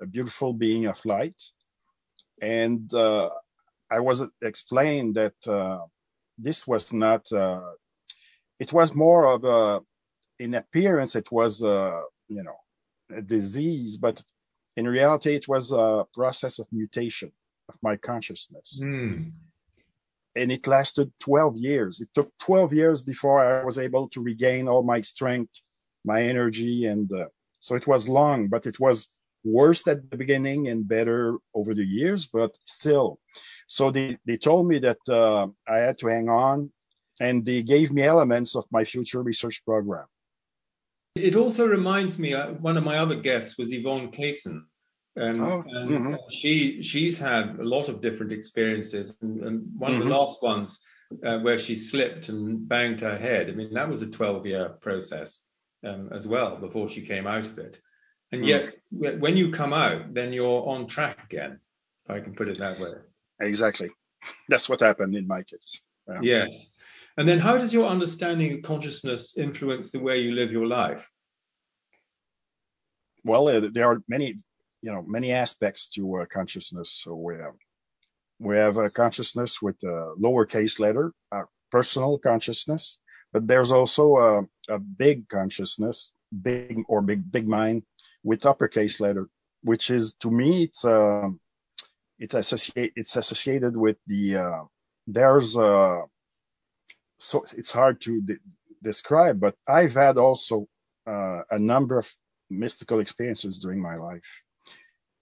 a 0.02 0.06
beautiful 0.06 0.54
being 0.54 0.86
of 0.86 1.04
light, 1.06 1.36
and 2.42 2.94
uh, 2.94 3.30
I 3.90 4.00
was 4.00 4.24
explained 4.42 5.16
that 5.16 5.36
uh, 5.48 5.80
this 6.38 6.68
was 6.68 6.94
not. 6.94 7.32
Uh, 7.32 7.72
it 8.60 8.74
was 8.74 8.94
more 8.94 9.34
of 9.34 9.44
a, 9.46 9.82
in 10.38 10.54
appearance, 10.54 11.16
it 11.16 11.32
was 11.32 11.64
uh, 11.64 12.02
you 12.28 12.44
know 12.44 12.58
a 13.16 13.22
disease, 13.22 13.98
but 13.98 14.22
in 14.76 14.88
reality, 14.88 15.36
it 15.36 15.48
was 15.48 15.72
a 15.72 16.06
process 16.14 16.60
of 16.60 16.68
mutation 16.72 17.32
of 17.68 17.76
my 17.82 17.96
consciousness. 17.96 18.82
Mm. 18.84 19.32
And 20.36 20.52
it 20.52 20.68
lasted 20.68 21.12
12 21.20 21.58
years. 21.58 22.02
It 22.02 22.10
took 22.14 22.32
12 22.40 22.74
years 22.74 23.02
before 23.02 23.40
I 23.44 23.64
was 23.64 23.78
able 23.78 24.08
to 24.10 24.22
regain 24.22 24.68
all 24.68 24.84
my 24.84 25.02
strength, 25.02 25.62
my 26.06 26.22
energy. 26.22 26.86
And 26.86 27.12
uh, 27.12 27.28
so 27.60 27.76
it 27.76 27.88
was 27.88 28.08
long, 28.08 28.48
but 28.48 28.66
it 28.66 28.80
was 28.80 29.12
worse 29.44 29.88
at 29.88 30.10
the 30.10 30.18
beginning 30.18 30.68
and 30.68 30.88
better 30.88 31.38
over 31.54 31.74
the 31.74 31.86
years, 31.86 32.28
but 32.28 32.56
still. 32.66 33.20
So 33.68 33.92
they, 33.92 34.18
they 34.26 34.38
told 34.38 34.68
me 34.68 34.80
that 34.80 34.98
uh, 35.10 35.48
I 35.68 35.78
had 35.78 35.98
to 36.00 36.08
hang 36.08 36.30
on 36.30 36.72
and 37.20 37.46
they 37.46 37.64
gave 37.64 37.92
me 37.92 38.04
elements 38.04 38.56
of 38.56 38.66
my 38.72 38.84
future 38.86 39.22
research 39.22 39.64
program. 39.66 40.06
It 41.16 41.36
also 41.36 41.66
reminds 41.66 42.18
me, 42.18 42.34
uh, 42.34 42.52
one 42.54 42.78
of 42.78 42.84
my 42.84 42.98
other 43.00 43.16
guests 43.16 43.58
was 43.58 43.72
Yvonne 43.72 44.12
Kason, 44.12 44.62
um, 45.20 45.42
oh, 45.42 45.64
and 45.68 45.90
mm-hmm. 45.90 46.16
she 46.32 46.82
she's 46.84 47.18
had 47.18 47.58
a 47.60 47.64
lot 47.64 47.90
of 47.90 48.02
different 48.02 48.32
experiences, 48.32 49.18
and, 49.22 49.44
and 49.44 49.68
one 49.78 49.94
mm-hmm. 49.94 50.02
of 50.02 50.08
the 50.08 50.14
mm-hmm. 50.14 50.26
last 50.26 50.44
ones 50.44 50.80
uh, 51.26 51.40
where 51.40 51.58
she 51.58 51.76
slipped 51.76 52.30
and 52.30 52.68
banged 52.68 53.02
her 53.02 53.18
head. 53.18 53.50
I 53.50 53.54
mean, 53.54 53.74
that 53.74 53.90
was 53.90 54.02
a 54.02 54.08
twelve-year 54.08 54.78
process 54.82 55.42
um, 55.86 56.10
as 56.14 56.28
well 56.28 56.58
before 56.58 56.88
she 56.88 57.02
came 57.02 57.28
out 57.28 57.48
of 57.48 57.58
it. 57.58 57.82
And 58.32 58.44
mm. 58.44 58.48
yet, 58.48 58.64
mm. 58.94 59.20
when 59.20 59.36
you 59.36 59.52
come 59.52 59.74
out, 59.74 60.14
then 60.14 60.32
you're 60.32 60.68
on 60.70 60.88
track 60.88 61.24
again. 61.26 61.60
If 62.06 62.12
I 62.12 62.20
can 62.22 62.34
put 62.34 62.50
it 62.50 62.60
that 62.60 62.80
way. 62.80 62.94
Exactly, 63.42 63.90
that's 64.48 64.70
what 64.70 64.80
happened 64.80 65.16
in 65.16 65.28
my 65.28 65.44
case. 65.44 65.82
Yes. 66.22 66.68
And 67.20 67.28
then, 67.28 67.40
how 67.40 67.58
does 67.58 67.74
your 67.74 67.86
understanding 67.86 68.54
of 68.54 68.62
consciousness 68.62 69.38
influence 69.38 69.92
the 69.92 70.00
way 70.00 70.22
you 70.22 70.32
live 70.32 70.54
your 70.54 70.66
life? 70.66 71.06
Well, 73.26 73.50
uh, 73.50 73.60
there 73.74 73.92
are 73.92 74.02
many 74.08 74.36
you 74.82 74.94
know 74.94 75.04
many 75.06 75.34
aspects 75.34 75.90
to 75.96 76.20
uh, 76.20 76.26
consciousness. 76.28 76.94
So 76.94 77.16
we 77.16 77.36
have 77.36 77.56
we 78.40 78.56
have 78.56 78.78
a 78.78 78.90
consciousness 78.90 79.62
with 79.62 79.76
a 79.84 80.14
lowercase 80.18 80.80
letter, 80.80 81.12
a 81.34 81.42
personal 81.70 82.20
consciousness, 82.20 83.02
but 83.34 83.48
there's 83.48 83.74
also 83.74 84.16
a, 84.16 84.74
a 84.76 84.80
big 84.80 85.28
consciousness, 85.28 86.16
big 86.42 86.78
or 86.88 87.02
big 87.02 87.30
big 87.30 87.46
mind 87.50 87.84
with 88.24 88.46
uppercase 88.46 89.02
letter, 89.02 89.28
which 89.62 89.90
is 89.90 90.14
to 90.22 90.32
me 90.32 90.64
it's 90.64 90.86
uh, 90.86 91.28
it 92.18 92.34
associate 92.34 92.94
it's 92.96 93.18
associated 93.18 93.76
with 93.76 93.98
the 94.08 94.38
uh, 94.38 94.64
there's 95.06 95.58
a 95.58 96.04
so 97.20 97.46
it's 97.58 97.72
hard 97.72 98.02
to 98.02 98.22
de- 98.22 98.38
describe, 98.82 99.40
but 99.40 99.56
I've 99.68 99.94
had 99.94 100.18
also 100.18 100.68
uh, 101.06 101.42
a 101.52 101.60
number 101.60 101.98
of 101.98 102.12
mystical 102.50 103.00
experiences 103.00 103.60
during 103.60 103.82
my 103.82 103.96
life 103.96 104.44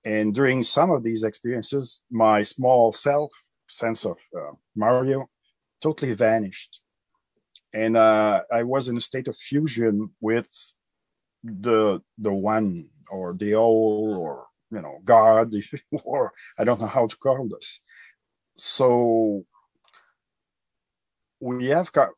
and 0.07 0.33
during 0.33 0.63
some 0.63 0.89
of 0.89 1.03
these 1.03 1.23
experiences, 1.23 2.01
my 2.09 2.41
small 2.41 2.93
self 2.93 3.31
sense 3.67 4.05
of 4.05 4.17
uh, 4.33 4.53
Mario 4.73 5.29
totally 5.81 6.13
vanished. 6.13 6.79
And 7.73 7.97
uh, 7.97 8.43
I 8.49 8.63
was 8.63 8.87
in 8.87 8.95
a 8.95 9.01
state 9.01 9.27
of 9.27 9.35
fusion 9.35 10.09
with 10.21 10.49
the 11.43 11.99
the 12.17 12.33
one 12.33 12.87
or 13.11 13.33
the 13.33 13.55
all 13.55 14.15
or 14.17 14.45
you 14.71 14.81
know 14.81 14.99
God 15.03 15.53
or 16.03 16.31
I 16.57 16.63
don't 16.63 16.79
know 16.79 16.87
how 16.87 17.07
to 17.07 17.17
call 17.17 17.49
this. 17.49 17.81
So 18.57 19.45
we 21.39 21.67
have 21.67 21.91
got 21.91 22.09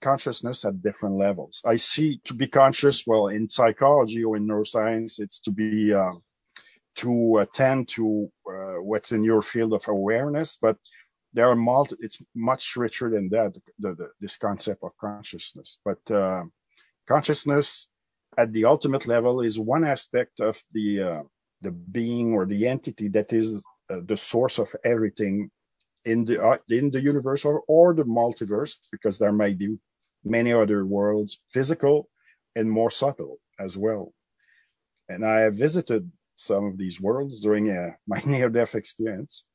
consciousness 0.00 0.64
at 0.64 0.82
different 0.82 1.16
levels. 1.16 1.62
I 1.64 1.76
see 1.76 2.20
to 2.24 2.34
be 2.34 2.46
conscious, 2.46 3.04
well, 3.06 3.28
in 3.28 3.48
psychology 3.48 4.22
or 4.24 4.36
in 4.36 4.46
neuroscience, 4.46 5.18
it's 5.18 5.40
to 5.40 5.50
be 5.50 5.92
uh, 5.92 6.12
to 6.96 7.38
attend 7.38 7.88
to 7.88 8.30
uh, 8.50 8.80
what's 8.80 9.12
in 9.12 9.22
your 9.22 9.42
field 9.42 9.72
of 9.72 9.86
awareness, 9.88 10.56
but 10.60 10.76
there 11.32 11.48
are 11.48 11.56
multi, 11.56 11.94
it's 12.00 12.22
much 12.34 12.76
richer 12.76 13.10
than 13.10 13.28
that, 13.28 13.54
the, 13.78 13.94
the, 13.94 14.08
this 14.20 14.36
concept 14.36 14.82
of 14.82 14.96
consciousness. 14.98 15.78
But 15.84 16.10
uh, 16.10 16.44
consciousness 17.06 17.92
at 18.38 18.52
the 18.52 18.64
ultimate 18.64 19.06
level 19.06 19.42
is 19.42 19.58
one 19.58 19.84
aspect 19.84 20.40
of 20.40 20.58
the, 20.72 21.02
uh, 21.02 21.22
the 21.60 21.72
being 21.72 22.32
or 22.32 22.46
the 22.46 22.66
entity 22.66 23.08
that 23.08 23.32
is 23.34 23.62
uh, 23.90 24.00
the 24.06 24.16
source 24.16 24.58
of 24.58 24.74
everything 24.82 25.50
in 26.06 26.24
the, 26.24 26.42
uh, 26.42 26.58
in 26.68 26.90
the 26.90 27.00
universe 27.00 27.44
or, 27.44 27.62
or 27.68 27.92
the 27.92 28.04
multiverse, 28.04 28.76
because 28.90 29.18
there 29.18 29.32
may 29.32 29.52
be 29.52 29.76
many 30.24 30.52
other 30.52 30.86
worlds, 30.86 31.38
physical 31.52 32.08
and 32.54 32.70
more 32.70 32.90
subtle 32.90 33.38
as 33.58 33.76
well. 33.76 34.14
And 35.08 35.24
I 35.24 35.40
have 35.40 35.56
visited 35.56 36.10
some 36.34 36.64
of 36.64 36.78
these 36.78 37.00
worlds 37.00 37.40
during 37.40 37.70
uh, 37.70 37.90
my 38.06 38.22
near-death 38.24 38.74
experience 38.74 39.48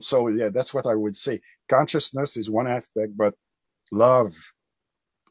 so 0.00 0.28
yeah 0.28 0.48
that's 0.48 0.74
what 0.74 0.86
i 0.86 0.94
would 0.94 1.16
say 1.16 1.40
consciousness 1.68 2.36
is 2.36 2.50
one 2.50 2.66
aspect 2.66 3.16
but 3.16 3.34
love 3.92 4.34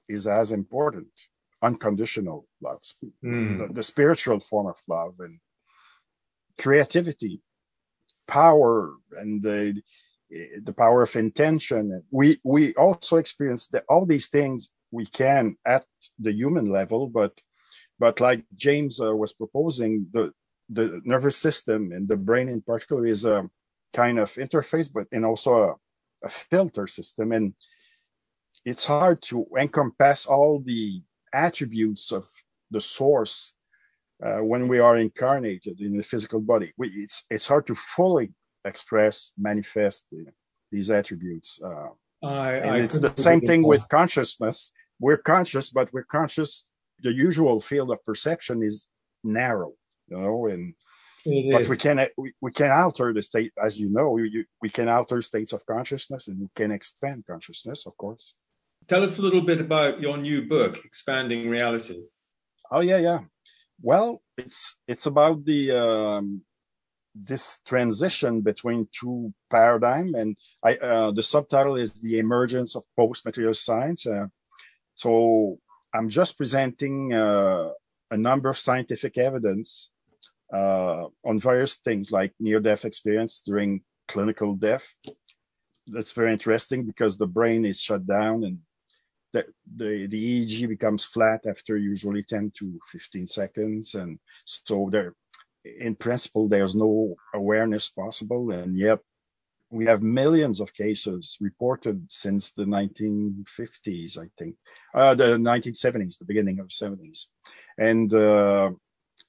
is 0.08 0.28
as 0.28 0.52
important 0.52 1.08
unconditional 1.62 2.48
love 2.62 2.82
mm. 3.24 3.60
the, 3.60 3.74
the, 3.74 3.84
spiritual 3.84 4.40
form 4.40 4.68
of 4.68 4.76
love 4.88 5.14
and 5.20 5.40
creativity 6.58 7.42
power 8.28 8.94
and 9.18 9.42
the 9.42 9.82
the 10.30 10.74
power 10.74 11.04
of 11.04 11.16
intention 11.16 12.02
we 12.12 12.40
we 12.44 12.74
also 12.76 13.18
experience 13.18 13.68
that 13.68 13.84
all 13.90 14.06
these 14.06 14.28
things 14.28 14.72
we 14.92 15.06
can 15.06 15.56
at 15.66 15.86
the 16.20 16.34
human 16.34 16.66
level 16.66 17.08
but 17.08 17.34
but 18.00 18.20
like 18.20 18.44
james 18.56 19.00
uh, 19.00 19.16
was 19.16 19.34
proposing 19.34 20.08
the 20.14 20.32
the 20.70 21.02
nervous 21.06 21.38
system 21.38 21.92
and 21.92 22.08
the 22.08 22.18
brain 22.18 22.50
in 22.50 22.62
particular 22.62 23.06
is 23.06 23.26
a 23.26 23.50
kind 23.96 24.20
of 24.20 24.34
interface, 24.34 24.92
but 24.94 25.08
and 25.12 25.26
also 25.26 25.52
a, 25.64 25.76
a 26.24 26.30
filter 26.30 26.88
system. 26.88 27.32
And 27.32 27.54
it's 28.66 28.86
hard 28.86 29.22
to 29.24 29.46
encompass 29.58 30.26
all 30.26 30.60
the 30.60 31.02
attributes 31.34 32.12
of 32.12 32.26
the 32.72 32.82
source 32.82 33.56
uh, 34.24 34.40
when 34.40 34.68
we 34.68 34.80
are 34.80 34.98
incarnated 34.98 35.80
in 35.80 35.98
the 35.98 36.04
physical 36.04 36.42
body. 36.42 36.74
We, 36.78 36.90
it's 36.90 37.24
it's 37.30 37.48
hard 37.48 37.68
to 37.68 37.76
fully 37.76 38.34
express, 38.66 39.32
manifest 39.38 40.14
these 40.72 40.90
attributes. 40.90 41.60
Uh, 41.64 41.90
I, 42.24 42.54
and 42.54 42.72
I 42.72 42.80
it's 42.80 43.00
the 43.00 43.14
same 43.16 43.42
thing 43.42 43.64
with 43.64 43.88
consciousness. 43.90 44.72
We're 45.00 45.18
conscious, 45.18 45.70
but 45.70 45.94
we're 45.94 46.04
conscious. 46.04 46.70
The 47.02 47.14
usual 47.14 47.60
field 47.62 47.92
of 47.92 48.04
perception 48.04 48.64
is 48.64 48.90
narrow, 49.24 49.74
you 50.08 50.18
know, 50.18 50.48
and 50.48 50.74
it 51.26 51.52
but 51.52 51.62
is. 51.64 51.70
we 51.70 51.78
can 51.78 52.08
we, 52.18 52.34
we 52.42 52.52
can 52.52 52.72
alter 52.72 53.14
the 53.14 53.22
state, 53.22 53.52
as 53.62 53.80
you 53.80 53.90
know, 53.90 54.12
we, 54.12 54.46
we 54.62 54.70
can 54.70 54.88
alter 54.88 55.22
states 55.22 55.54
of 55.54 55.66
consciousness 55.66 56.28
and 56.28 56.40
we 56.40 56.48
can 56.56 56.72
expand 56.72 57.26
consciousness, 57.30 57.86
of 57.86 57.98
course. 57.98 58.36
Tell 58.88 59.04
us 59.04 59.18
a 59.18 59.22
little 59.22 59.42
bit 59.42 59.60
about 59.60 60.00
your 60.00 60.18
new 60.18 60.48
book, 60.48 60.78
Expanding 60.86 61.50
Reality. 61.50 62.02
Oh 62.72 62.82
yeah, 62.82 62.98
yeah. 62.98 63.20
Well, 63.82 64.22
it's 64.38 64.80
it's 64.88 65.06
about 65.06 65.44
the 65.44 65.72
um, 65.72 66.42
this 67.16 67.62
transition 67.66 68.42
between 68.42 68.88
two 68.92 69.34
paradigm, 69.50 70.14
and 70.16 70.36
I 70.64 70.76
uh, 70.76 71.12
the 71.12 71.24
subtitle 71.24 71.76
is 71.78 71.94
the 71.94 72.20
emergence 72.20 72.76
of 72.76 72.84
post-material 72.98 73.54
science. 73.54 74.06
Uh, 74.06 74.28
so 74.96 75.58
I'm 75.94 76.10
just 76.10 76.38
presenting 76.38 77.14
uh, 77.14 77.70
a 78.12 78.18
number 78.18 78.50
of 78.50 78.58
scientific 78.58 79.18
evidence 79.18 79.90
uh, 80.54 81.06
on 81.24 81.40
various 81.40 81.76
things 81.76 82.12
like 82.12 82.34
near-death 82.40 82.86
experience 82.86 83.42
during 83.46 83.82
clinical 84.08 84.54
death. 84.56 84.86
That's 85.88 86.12
very 86.12 86.34
interesting 86.34 86.86
because 86.86 87.18
the 87.18 87.28
brain 87.28 87.66
is 87.66 87.80
shut 87.82 88.06
down 88.06 88.44
and 88.44 88.60
the, 89.36 89.46
the, 89.76 90.08
the 90.08 90.46
EEG 90.46 90.70
becomes 90.70 91.04
flat 91.04 91.46
after 91.46 91.78
usually 91.78 92.24
10 92.24 92.54
to 92.58 92.80
15 92.88 93.28
seconds. 93.28 93.94
And 93.94 94.18
so 94.46 94.90
there, 94.90 95.14
in 95.80 95.96
principle, 95.96 96.48
there's 96.48 96.76
no 96.76 97.16
awareness 97.34 97.90
possible. 97.90 98.52
And 98.52 98.78
yet 98.78 99.00
we 99.70 99.86
have 99.86 100.02
millions 100.02 100.62
of 100.62 100.74
cases 100.74 101.38
reported 101.42 102.12
since 102.12 102.52
the 102.52 102.66
1950s, 102.66 104.18
I 104.18 104.30
think, 104.38 104.56
uh, 104.94 105.16
the 105.16 105.38
1970s, 105.38 106.18
the 106.18 106.26
beginning 106.26 106.60
of 106.60 106.70
the 106.70 106.86
70s. 106.86 107.26
And 107.78 108.14
uh, 108.14 108.72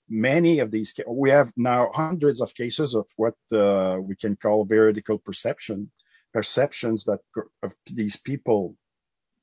many 0.08 0.60
of 0.60 0.70
these, 0.70 0.94
we 1.08 1.30
have 1.30 1.52
now 1.56 1.88
hundreds 1.92 2.40
of 2.40 2.54
cases 2.54 2.94
of 2.94 3.06
what 3.16 3.34
uh, 3.52 3.98
we 4.00 4.14
can 4.14 4.36
call 4.36 4.64
veridical 4.64 5.18
perception, 5.18 5.90
perceptions 6.32 7.04
that 7.04 7.20
of 7.62 7.74
these 7.92 8.16
people 8.16 8.76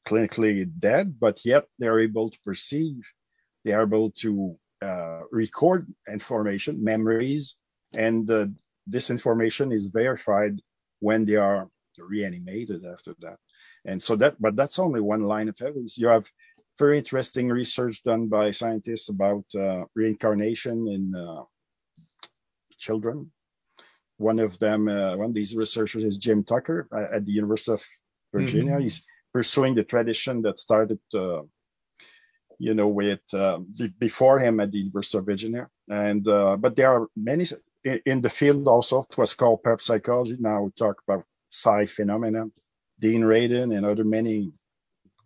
clinically 0.05 0.69
dead, 0.79 1.19
but 1.19 1.43
yet 1.45 1.65
they're 1.79 1.99
able 1.99 2.29
to 2.29 2.39
perceive, 2.45 3.11
they 3.63 3.71
are 3.71 3.83
able 3.83 4.11
to 4.11 4.57
uh, 4.83 5.21
record 5.31 5.81
information, 6.09 6.83
memories, 6.83 7.43
and 7.95 8.29
uh, 8.29 8.47
this 8.85 9.09
information 9.09 9.71
is 9.71 9.87
verified 9.87 10.59
when 10.99 11.25
they 11.25 11.35
are 11.35 11.69
reanimated 11.97 12.85
after 12.85 13.13
that. 13.19 13.37
And 13.85 14.01
so 14.01 14.15
that, 14.17 14.41
but 14.41 14.55
that's 14.55 14.79
only 14.79 15.01
one 15.01 15.21
line 15.21 15.49
of 15.49 15.61
evidence. 15.61 15.97
You 15.97 16.07
have 16.07 16.25
very 16.79 16.97
interesting 16.97 17.49
research 17.49 18.03
done 18.03 18.27
by 18.27 18.51
scientists 18.51 19.09
about 19.09 19.45
uh, 19.55 19.83
reincarnation 19.95 20.87
in 20.87 21.15
uh, 21.15 21.43
children. 22.77 23.31
One 24.17 24.39
of 24.39 24.57
them, 24.59 24.87
uh, 24.87 25.15
one 25.17 25.29
of 25.29 25.33
these 25.33 25.55
researchers 25.55 26.03
is 26.03 26.17
Jim 26.17 26.43
Tucker 26.43 26.87
uh, 26.91 27.15
at 27.15 27.25
the 27.25 27.31
University 27.31 27.73
of 27.73 27.83
Virginia. 28.33 28.73
Mm-hmm. 28.73 28.83
He's 28.83 29.05
pursuing 29.33 29.75
the 29.75 29.83
tradition 29.83 30.41
that 30.43 30.59
started, 30.59 30.99
uh, 31.13 31.41
you 32.67 32.73
know, 32.73 32.87
with 32.87 33.25
uh, 33.33 33.59
before 34.07 34.37
him 34.39 34.59
at 34.59 34.71
the 34.71 34.79
University 34.85 35.17
of 35.17 35.25
Virginia. 35.25 35.65
And 35.89 36.23
but 36.63 36.75
there 36.75 36.91
are 36.95 37.07
many 37.15 37.45
in, 37.83 37.99
in 38.11 38.21
the 38.21 38.29
field 38.39 38.67
also. 38.67 39.05
It 39.09 39.17
was 39.17 39.33
called 39.33 39.63
parapsychology. 39.63 40.37
Now 40.39 40.63
we 40.63 40.71
talk 40.71 40.97
about 41.05 41.25
psi 41.49 41.85
phenomena. 41.85 42.43
Dean 42.99 43.21
Radin 43.21 43.75
and 43.75 43.85
other 43.85 44.05
many 44.05 44.51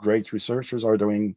great 0.06 0.32
researchers 0.34 0.84
are 0.84 0.98
doing 0.98 1.36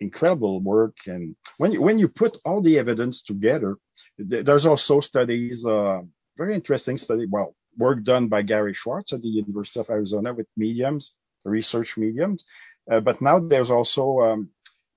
incredible 0.00 0.60
work. 0.60 0.96
And 1.06 1.36
when 1.58 1.72
you, 1.72 1.80
when 1.80 1.98
you 1.98 2.08
put 2.08 2.38
all 2.44 2.60
the 2.60 2.78
evidence 2.78 3.22
together, 3.22 3.76
there's 4.18 4.66
also 4.66 5.00
studies, 5.00 5.64
uh, 5.64 6.00
very 6.36 6.54
interesting 6.54 6.96
study, 6.98 7.26
well, 7.26 7.54
work 7.76 8.02
done 8.02 8.26
by 8.28 8.42
Gary 8.42 8.74
Schwartz 8.74 9.12
at 9.12 9.22
the 9.22 9.28
University 9.28 9.80
of 9.80 9.90
Arizona 9.90 10.34
with 10.34 10.48
mediums, 10.56 11.14
research 11.44 11.96
mediums. 11.96 12.44
Uh, 12.90 13.00
but 13.00 13.20
now 13.20 13.38
there's 13.38 13.70
also 13.70 14.20
um, 14.20 14.50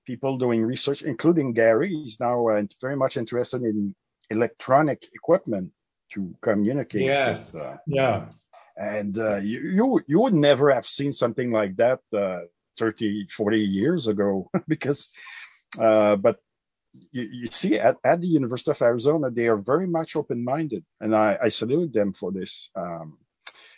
people 0.06 0.38
doing 0.38 0.64
research, 0.64 1.02
including 1.02 1.52
Gary. 1.52 1.90
He's 1.90 2.18
now 2.20 2.48
uh, 2.48 2.62
very 2.80 2.96
much 2.96 3.16
interested 3.16 3.62
in 3.62 3.94
electronic 4.30 5.04
equipment 5.14 5.72
to 6.12 6.34
communicate. 6.40 7.02
Yes. 7.02 7.52
With, 7.52 7.62
uh, 7.62 7.76
yeah. 7.86 8.28
And 8.78 9.18
uh, 9.18 9.36
you, 9.36 9.60
you 9.60 10.00
you 10.06 10.20
would 10.20 10.34
never 10.34 10.70
have 10.70 10.86
seen 10.86 11.12
something 11.12 11.50
like 11.50 11.76
that 11.76 12.00
uh, 12.14 12.42
30, 12.78 13.28
40 13.28 13.58
years 13.58 14.06
ago 14.06 14.50
because, 14.68 15.08
uh, 15.80 16.16
but 16.16 16.38
you, 17.10 17.22
you, 17.22 17.46
see 17.50 17.78
at, 17.78 17.96
at 18.04 18.20
the 18.20 18.26
University 18.26 18.70
of 18.70 18.82
Arizona, 18.82 19.30
they 19.30 19.48
are 19.48 19.56
very 19.56 19.86
much 19.86 20.14
open-minded 20.14 20.84
and 21.00 21.16
I, 21.16 21.38
I 21.44 21.48
salute 21.48 21.92
them 21.92 22.12
for 22.12 22.32
this. 22.32 22.70
Um, 22.76 23.18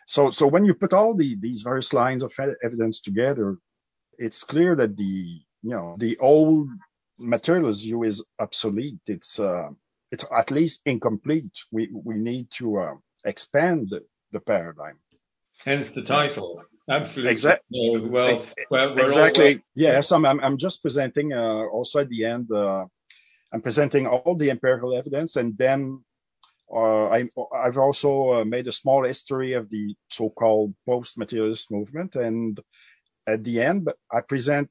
so, 0.06 0.30
so 0.30 0.46
when 0.46 0.64
you 0.64 0.74
put 0.74 0.92
all 0.92 1.14
the, 1.14 1.36
these 1.36 1.62
various 1.62 1.92
lines 1.92 2.22
of 2.22 2.32
evidence 2.62 3.00
together, 3.00 3.56
it's 4.18 4.42
clear 4.42 4.74
that 4.76 4.96
the, 4.96 5.42
you 5.62 5.70
know, 5.70 5.96
the 5.98 6.16
old 6.18 6.68
materials 7.18 7.82
view 7.82 8.04
is 8.04 8.24
obsolete. 8.38 9.00
It's, 9.06 9.38
uh, 9.38 9.70
it's 10.10 10.24
at 10.36 10.50
least 10.50 10.82
incomplete. 10.86 11.50
We, 11.70 11.90
we 11.92 12.14
need 12.14 12.50
to 12.58 12.78
uh, 12.78 12.94
expand 13.24 13.88
the, 13.90 14.04
the 14.32 14.40
paradigm. 14.40 14.98
Hence 15.64 15.90
the 15.90 16.02
title. 16.02 16.62
Absolutely. 16.88 17.32
Exactly. 17.32 17.98
well, 18.00 18.46
we're, 18.70 18.94
we're 18.94 19.04
exactly. 19.04 19.54
All, 19.54 19.60
yes, 19.74 20.10
I'm, 20.12 20.24
I'm, 20.24 20.56
just 20.56 20.80
presenting 20.80 21.32
uh, 21.32 21.64
also 21.66 22.00
at 22.00 22.08
the 22.08 22.24
end. 22.24 22.50
Uh, 22.50 22.86
I'm 23.52 23.60
presenting 23.60 24.06
all 24.06 24.34
the 24.34 24.50
empirical 24.50 24.94
evidence, 24.94 25.36
and 25.36 25.56
then 25.58 26.02
uh, 26.72 27.08
I, 27.08 27.28
I've 27.54 27.78
also 27.78 28.40
uh, 28.40 28.44
made 28.44 28.68
a 28.68 28.72
small 28.72 29.04
history 29.04 29.52
of 29.54 29.68
the 29.70 29.94
so-called 30.08 30.74
post-materialist 30.86 31.70
movement, 31.70 32.14
and 32.14 32.58
at 33.26 33.44
the 33.44 33.60
end, 33.60 33.90
I 34.10 34.22
present 34.22 34.70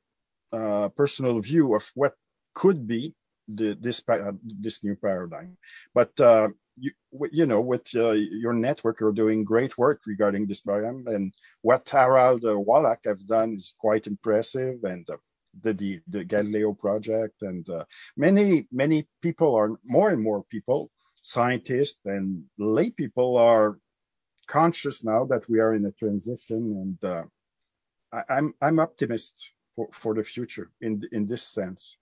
uh, 0.51 0.89
personal 0.89 1.39
view 1.39 1.75
of 1.75 1.89
what 1.95 2.13
could 2.53 2.88
be 2.88 3.13
the, 3.47 3.77
this 3.79 4.03
this 4.41 4.83
new 4.83 4.95
paradigm. 4.95 5.57
But 5.93 6.19
uh, 6.19 6.49
you, 6.77 6.91
you 7.31 7.45
know, 7.45 7.62
with 7.62 7.88
uh, 7.95 8.12
your 8.12 8.53
network, 8.53 8.99
you're 8.99 9.12
doing 9.12 9.43
great 9.43 9.77
work 9.77 10.01
regarding 10.05 10.47
this 10.47 10.62
paradigm, 10.62 11.07
And 11.07 11.33
what 11.62 11.89
Harald 11.89 12.43
uh, 12.43 12.49
Walach 12.49 13.05
has 13.05 13.23
done 13.23 13.55
is 13.55 13.73
quite 13.79 14.07
impressive. 14.07 14.83
And 14.83 15.10
uh, 15.10 15.17
the, 15.63 15.73
the, 15.73 16.01
the 16.07 16.23
Galileo 16.23 16.73
project, 16.73 17.41
and 17.41 17.67
uh, 17.69 17.86
many 18.15 18.67
many 18.71 19.07
people 19.21 19.55
are 19.55 19.71
more 19.83 20.10
and 20.10 20.21
more 20.21 20.43
people, 20.43 20.91
scientists 21.21 22.05
and 22.05 22.43
lay 22.57 22.91
people 22.91 23.38
are 23.38 23.79
conscious 24.47 25.03
now 25.03 25.25
that 25.25 25.49
we 25.49 25.60
are 25.60 25.73
in 25.73 25.86
a 25.86 25.91
transition, 25.91 26.97
and 27.01 27.12
uh, 27.12 27.23
I, 28.13 28.36
I'm 28.36 28.53
I'm 28.62 28.79
optimist 28.79 29.51
for, 29.77 29.87
for 29.91 30.13
the 30.15 30.23
future 30.23 30.67
in 30.81 31.03
in 31.11 31.27
this 31.27 31.43
sense. 31.43 31.97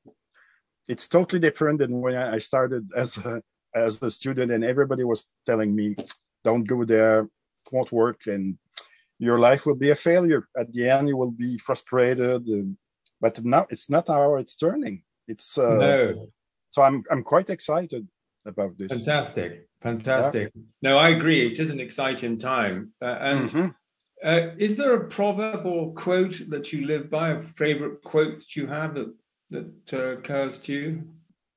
It's 0.87 1.07
totally 1.07 1.41
different 1.47 1.77
than 1.79 2.01
when 2.01 2.15
I 2.15 2.39
started 2.39 2.83
as 2.95 3.11
a 3.25 3.41
as 3.75 4.01
a 4.01 4.09
student, 4.09 4.51
and 4.51 4.63
everybody 4.63 5.03
was 5.03 5.21
telling 5.45 5.75
me, 5.75 5.95
"Don't 6.43 6.65
go 6.73 6.85
there, 6.85 7.19
it 7.21 7.71
won't 7.71 7.91
work, 7.91 8.21
and 8.27 8.57
your 9.19 9.39
life 9.47 9.65
will 9.65 9.79
be 9.85 9.91
a 9.91 10.01
failure. 10.09 10.47
At 10.57 10.71
the 10.73 10.89
end, 10.89 11.09
you 11.09 11.17
will 11.17 11.35
be 11.45 11.57
frustrated." 11.57 12.41
And, 12.47 12.77
but 13.19 13.43
now 13.43 13.65
it's 13.69 13.89
not 13.89 14.07
how 14.07 14.37
it's 14.37 14.55
turning. 14.55 15.03
It's 15.27 15.57
uh, 15.57 15.77
no. 15.85 16.29
So 16.71 16.81
I'm 16.87 17.03
I'm 17.11 17.23
quite 17.23 17.49
excited 17.49 18.07
about 18.45 18.77
this. 18.77 18.91
Fantastic, 18.91 19.67
fantastic. 19.81 20.51
Yeah. 20.53 20.61
No, 20.87 20.97
I 20.97 21.09
agree. 21.17 21.41
It 21.51 21.59
is 21.59 21.71
an 21.71 21.79
exciting 21.79 22.37
time. 22.37 22.93
Uh, 23.01 23.17
and 23.29 23.39
mm-hmm. 23.49 23.67
Uh, 24.23 24.51
is 24.57 24.75
there 24.75 24.93
a 24.95 25.07
proverb 25.07 25.65
or 25.65 25.93
quote 25.93 26.41
that 26.49 26.71
you 26.71 26.85
live 26.85 27.09
by? 27.09 27.31
A 27.31 27.43
favorite 27.43 28.03
quote 28.03 28.39
that 28.39 28.55
you 28.55 28.67
have 28.67 28.95
that 28.95 29.13
that 29.51 29.93
uh, 29.93 30.17
occurs 30.17 30.59
to 30.59 30.73
you? 30.73 31.03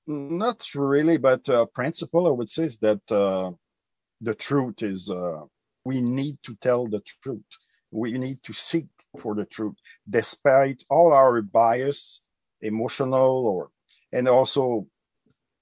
Not 0.07 0.65
really, 0.75 1.19
but 1.19 1.49
uh, 1.49 1.67
principle 1.67 2.27
I 2.27 2.31
would 2.31 2.51
say 2.51 2.65
is 2.65 2.79
that 2.79 3.13
uh, 3.13 3.53
the 4.21 4.35
truth 4.35 4.83
is 4.83 5.11
uh, 5.11 5.43
we 5.85 6.01
need 6.01 6.39
to 6.45 6.55
tell 6.57 6.87
the 6.87 7.03
truth. 7.23 7.45
We 7.91 8.13
need 8.13 8.43
to 8.45 8.53
seek 8.53 8.87
for 9.19 9.35
the 9.35 9.45
truth, 9.45 9.77
despite 10.09 10.85
all 10.91 11.13
our 11.13 11.41
bias, 11.43 12.23
emotional 12.61 13.47
or 13.47 13.71
and 14.13 14.29
also 14.29 14.87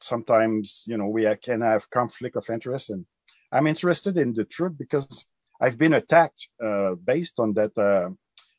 sometimes 0.00 0.84
you 0.86 0.96
know 0.96 1.06
we 1.06 1.26
can 1.42 1.60
have 1.60 1.90
conflict 1.90 2.36
of 2.36 2.48
interest 2.50 2.90
and 2.90 3.04
i'm 3.52 3.66
interested 3.66 4.16
in 4.16 4.32
the 4.32 4.44
truth 4.44 4.72
because 4.78 5.26
i've 5.60 5.78
been 5.78 5.94
attacked 5.94 6.48
uh, 6.62 6.94
based 6.94 7.38
on 7.38 7.52
that 7.54 7.76
uh, 7.78 8.10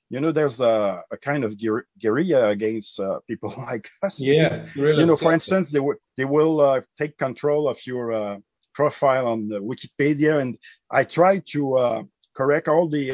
you 0.09 0.19
know 0.21 0.31
there's 0.31 0.59
a, 0.61 1.03
a 1.11 1.17
kind 1.17 1.43
of 1.43 1.55
guerrilla 2.01 2.49
against 2.49 2.99
uh, 2.99 3.19
people 3.27 3.53
like 3.69 3.89
us. 4.03 4.21
Yeah 4.21 4.65
really 4.75 5.01
you 5.01 5.05
know 5.05 5.17
for 5.17 5.33
instance 5.33 5.71
they 5.71 5.79
will 5.79 5.97
they 6.15 6.25
will 6.25 6.61
uh, 6.61 6.81
take 6.97 7.17
control 7.17 7.67
of 7.67 7.77
your 7.85 8.13
uh, 8.13 8.37
profile 8.73 9.27
on 9.27 9.49
wikipedia 9.71 10.39
and 10.39 10.57
i 10.91 11.03
try 11.03 11.41
to 11.53 11.75
uh, 11.75 12.03
correct 12.35 12.67
all 12.67 12.87
the 12.87 13.07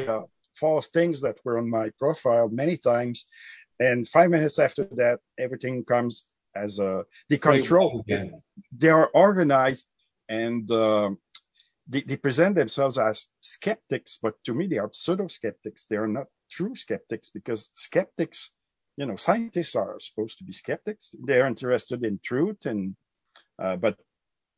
false 0.56 0.88
things 0.90 1.22
that 1.22 1.38
were 1.44 1.58
on 1.58 1.70
my 1.70 1.90
profile 1.98 2.48
many 2.50 2.78
times 2.78 3.26
and 3.80 4.08
five 4.08 4.30
minutes 4.30 4.60
after 4.60 4.84
that 5.02 5.20
everything 5.40 5.84
comes 5.84 6.28
as 6.56 6.80
a 6.80 7.06
the 7.30 7.38
control. 7.38 8.06
They 8.72 8.90
are 8.90 9.10
organized 9.14 9.88
and 10.30 10.70
uh, 10.72 11.12
they, 11.94 12.02
they, 12.02 12.18
present 12.18 12.56
themselves 12.56 12.98
as 12.98 13.28
skeptics, 13.40 14.20
but 14.22 14.34
to 14.46 14.54
me 14.54 14.68
they 14.68 14.80
are 14.80 14.90
pseudo 14.92 15.28
skeptics. 15.28 15.86
They 15.86 15.98
are 15.98 16.08
not 16.08 16.28
true 16.52 16.76
skeptics 16.76 17.30
because 17.30 17.70
skeptics, 17.74 18.52
you 18.98 19.06
know, 19.06 19.16
scientists 19.16 19.76
are 19.76 19.96
supposed 20.00 20.38
to 20.40 20.44
be 20.44 20.54
skeptics. 20.54 21.12
They 21.28 21.40
are 21.40 21.48
interested 21.48 22.04
in 22.04 22.20
truth, 22.24 22.66
and 22.66 22.96
uh, 23.60 23.78
but 23.78 23.98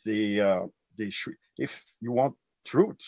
they 0.06 0.40
uh, 0.40 0.68
they 0.98 1.10
should. 1.10 1.36
If 1.58 1.84
you 2.02 2.12
want 2.12 2.36
truth, 2.66 3.04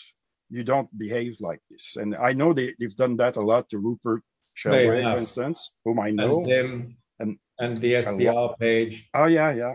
you 0.50 0.62
don't 0.62 0.90
behave 0.96 1.36
like 1.40 1.60
this. 1.70 1.96
And 1.96 2.14
I 2.14 2.32
know 2.32 2.52
they, 2.52 2.74
they've 2.78 2.96
done 2.96 3.16
that 3.16 3.36
a 3.36 3.40
lot 3.40 3.68
to 3.70 3.78
Rupert 3.78 4.22
Sheldrake, 4.54 5.04
for 5.04 5.18
instance, 5.18 5.74
whom 5.84 6.00
I 6.00 6.10
know. 6.10 6.44
And, 6.44 6.96
and 7.18 7.38
and 7.58 7.76
the 7.78 7.94
SPR 7.94 8.58
page. 8.58 9.08
Oh 9.14 9.26
yeah, 9.26 9.52
yeah. 9.52 9.74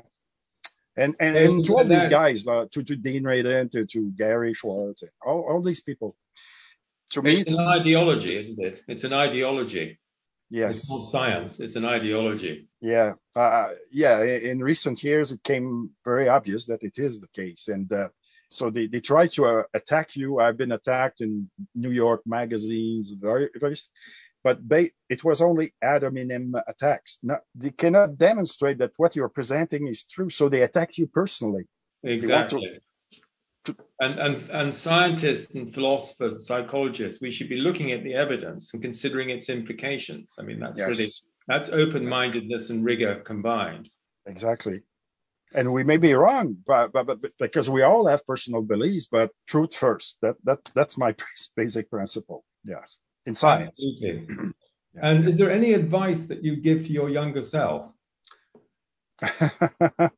And 0.95 1.15
and, 1.19 1.35
and 1.35 1.65
to 1.65 1.77
all 1.77 1.85
these 1.85 2.07
guys, 2.07 2.45
uh, 2.45 2.65
to 2.71 2.83
to 2.83 2.95
Dean 2.95 3.23
Radin, 3.23 3.71
to 3.71 3.85
to 3.85 4.11
Gary 4.11 4.53
Schwartz, 4.53 5.03
all, 5.25 5.41
all 5.49 5.61
these 5.61 5.81
people. 5.81 6.15
To 7.11 7.21
me, 7.21 7.41
it's, 7.41 7.53
it's 7.53 7.59
an 7.59 7.67
ideology, 7.67 8.37
isn't 8.37 8.59
it? 8.59 8.83
It's 8.87 9.03
an 9.03 9.13
ideology. 9.13 9.99
Yes, 10.49 10.81
it's 10.81 10.91
not 10.91 10.99
science; 10.99 11.59
it's 11.59 11.75
an 11.75 11.85
ideology. 11.85 12.67
Yeah, 12.79 13.13
uh, 13.35 13.69
yeah. 13.91 14.23
In 14.23 14.59
recent 14.59 15.03
years, 15.03 15.31
it 15.31 15.43
came 15.43 15.91
very 16.05 16.27
obvious 16.27 16.67
that 16.67 16.83
it 16.83 16.99
is 16.99 17.19
the 17.19 17.27
case, 17.29 17.69
and 17.69 17.91
uh, 17.91 18.09
so 18.53 18.69
they, 18.69 18.85
they 18.85 18.99
try 18.99 19.25
to 19.27 19.45
uh, 19.45 19.63
attack 19.73 20.15
you. 20.15 20.39
I've 20.39 20.57
been 20.57 20.73
attacked 20.73 21.21
in 21.21 21.49
New 21.73 21.89
York 21.89 22.21
magazines, 22.25 23.09
very, 23.09 23.49
very 23.55 23.77
but 24.43 24.59
it 25.09 25.23
was 25.23 25.41
only 25.41 25.73
ad 25.81 26.03
hominem 26.03 26.53
attacks. 26.67 27.19
No, 27.23 27.37
they 27.55 27.71
cannot 27.71 28.17
demonstrate 28.17 28.77
that 28.79 28.91
what 28.97 29.15
you're 29.15 29.29
presenting 29.29 29.87
is 29.87 30.03
true, 30.03 30.29
so 30.29 30.49
they 30.49 30.63
attack 30.63 30.97
you 30.97 31.07
personally. 31.07 31.63
Exactly. 32.03 32.79
To, 33.63 33.75
and, 34.01 34.19
and, 34.19 34.49
and 34.49 34.75
scientists 34.75 35.55
and 35.55 35.73
philosophers, 35.73 36.45
psychologists, 36.45 37.21
we 37.21 37.31
should 37.31 37.47
be 37.47 37.55
looking 37.55 37.93
at 37.93 38.03
the 38.03 38.13
evidence 38.13 38.73
and 38.73 38.81
considering 38.81 39.29
its 39.29 39.47
implications. 39.47 40.35
I 40.37 40.41
mean, 40.41 40.59
that's 40.59 40.79
yes. 40.79 40.89
really 40.89 41.07
that's 41.47 41.69
open-mindedness 41.69 42.69
and 42.69 42.83
rigor 42.83 43.21
combined. 43.25 43.89
Exactly. 44.25 44.81
And 45.53 45.71
we 45.71 45.83
may 45.83 45.97
be 45.97 46.13
wrong, 46.13 46.57
but, 46.65 46.91
but, 46.91 47.05
but 47.05 47.21
because 47.39 47.69
we 47.69 47.83
all 47.83 48.07
have 48.07 48.25
personal 48.25 48.61
beliefs, 48.61 49.07
but 49.09 49.31
truth 49.47 49.75
first. 49.75 50.17
That 50.21 50.35
that 50.43 50.71
that's 50.73 50.97
my 50.97 51.15
basic 51.55 51.89
principle. 51.89 52.43
Yes 52.65 52.99
in 53.25 53.35
science. 53.35 53.83
Absolutely. 53.83 54.35
yeah. 54.95 55.01
And 55.01 55.27
is 55.27 55.37
there 55.37 55.51
any 55.51 55.73
advice 55.73 56.23
that 56.25 56.43
you 56.43 56.55
give 56.57 56.85
to 56.85 56.93
your 56.93 57.09
younger 57.09 57.41
self? 57.41 57.91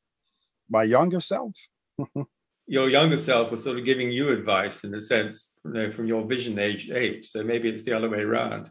My 0.69 0.83
younger 0.83 1.21
self? 1.21 1.53
your 2.67 2.89
younger 2.89 3.17
self 3.17 3.51
was 3.51 3.63
sort 3.63 3.77
of 3.77 3.85
giving 3.85 4.11
you 4.11 4.29
advice 4.29 4.83
in 4.83 4.93
a 4.95 5.01
sense, 5.01 5.53
you 5.63 5.71
know, 5.71 5.91
from 5.91 6.07
your 6.07 6.25
vision 6.25 6.57
age 6.57 6.89
age. 6.89 7.27
So 7.27 7.43
maybe 7.43 7.69
it's 7.69 7.83
the 7.83 7.93
other 7.93 8.09
way 8.09 8.19
around. 8.19 8.69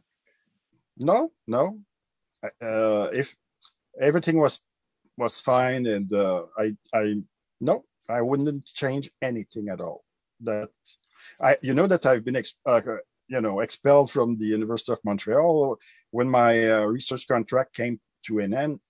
No, 0.99 1.33
no. 1.47 1.79
Uh, 2.61 3.09
if 3.12 3.35
everything 4.01 4.38
was 4.38 4.61
was 5.16 5.40
fine 5.40 5.87
and 5.87 6.12
uh, 6.12 6.44
I 6.59 6.77
I 6.92 7.23
no, 7.61 7.85
I 8.09 8.20
wouldn't 8.20 8.66
change 8.66 9.11
anything 9.23 9.68
at 9.68 9.81
all. 9.81 10.05
That 10.40 10.70
I 11.40 11.57
you 11.62 11.75
know 11.75 11.87
that 11.87 12.05
I've 12.05 12.25
been 12.25 12.37
ex- 12.37 12.57
uh, 12.66 12.81
you 13.28 13.40
know 13.40 13.60
expelled 13.60 14.10
from 14.10 14.37
the 14.37 14.46
University 14.46 14.92
of 14.92 15.04
Montreal. 15.04 15.78
When 16.10 16.28
my 16.28 16.70
uh, 16.70 16.84
research 16.84 17.26
contract 17.26 17.74
came 17.74 18.00
to 18.26 18.38
an 18.38 18.54
end, 18.54 18.80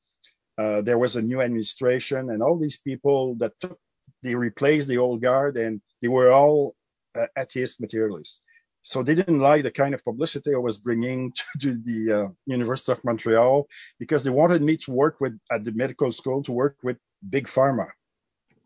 uh, 0.58 0.82
there 0.82 0.98
was 0.98 1.16
a 1.16 1.22
new 1.22 1.40
administration, 1.40 2.30
and 2.30 2.42
all 2.42 2.58
these 2.58 2.78
people 2.78 3.34
that 3.36 3.52
took 3.60 3.78
they 4.22 4.34
replaced 4.34 4.88
the 4.88 4.98
old 4.98 5.20
guard, 5.20 5.56
and 5.56 5.80
they 6.00 6.08
were 6.08 6.32
all 6.32 6.74
uh, 7.14 7.26
atheist 7.36 7.80
materialists. 7.80 8.40
So 8.82 9.02
they 9.02 9.14
didn't 9.14 9.38
like 9.38 9.62
the 9.62 9.70
kind 9.70 9.94
of 9.94 10.04
publicity 10.04 10.54
I 10.54 10.58
was 10.58 10.78
bringing 10.78 11.32
to, 11.36 11.44
to 11.60 11.74
the 11.84 12.12
uh, 12.12 12.28
University 12.46 12.92
of 12.92 13.04
Montreal 13.04 13.66
because 13.98 14.22
they 14.22 14.30
wanted 14.30 14.62
me 14.62 14.76
to 14.78 14.90
work 14.90 15.20
with 15.20 15.38
at 15.50 15.64
the 15.64 15.72
medical 15.72 16.12
school 16.12 16.42
to 16.42 16.52
work 16.52 16.76
with 16.82 16.98
big 17.28 17.46
pharma. 17.46 17.88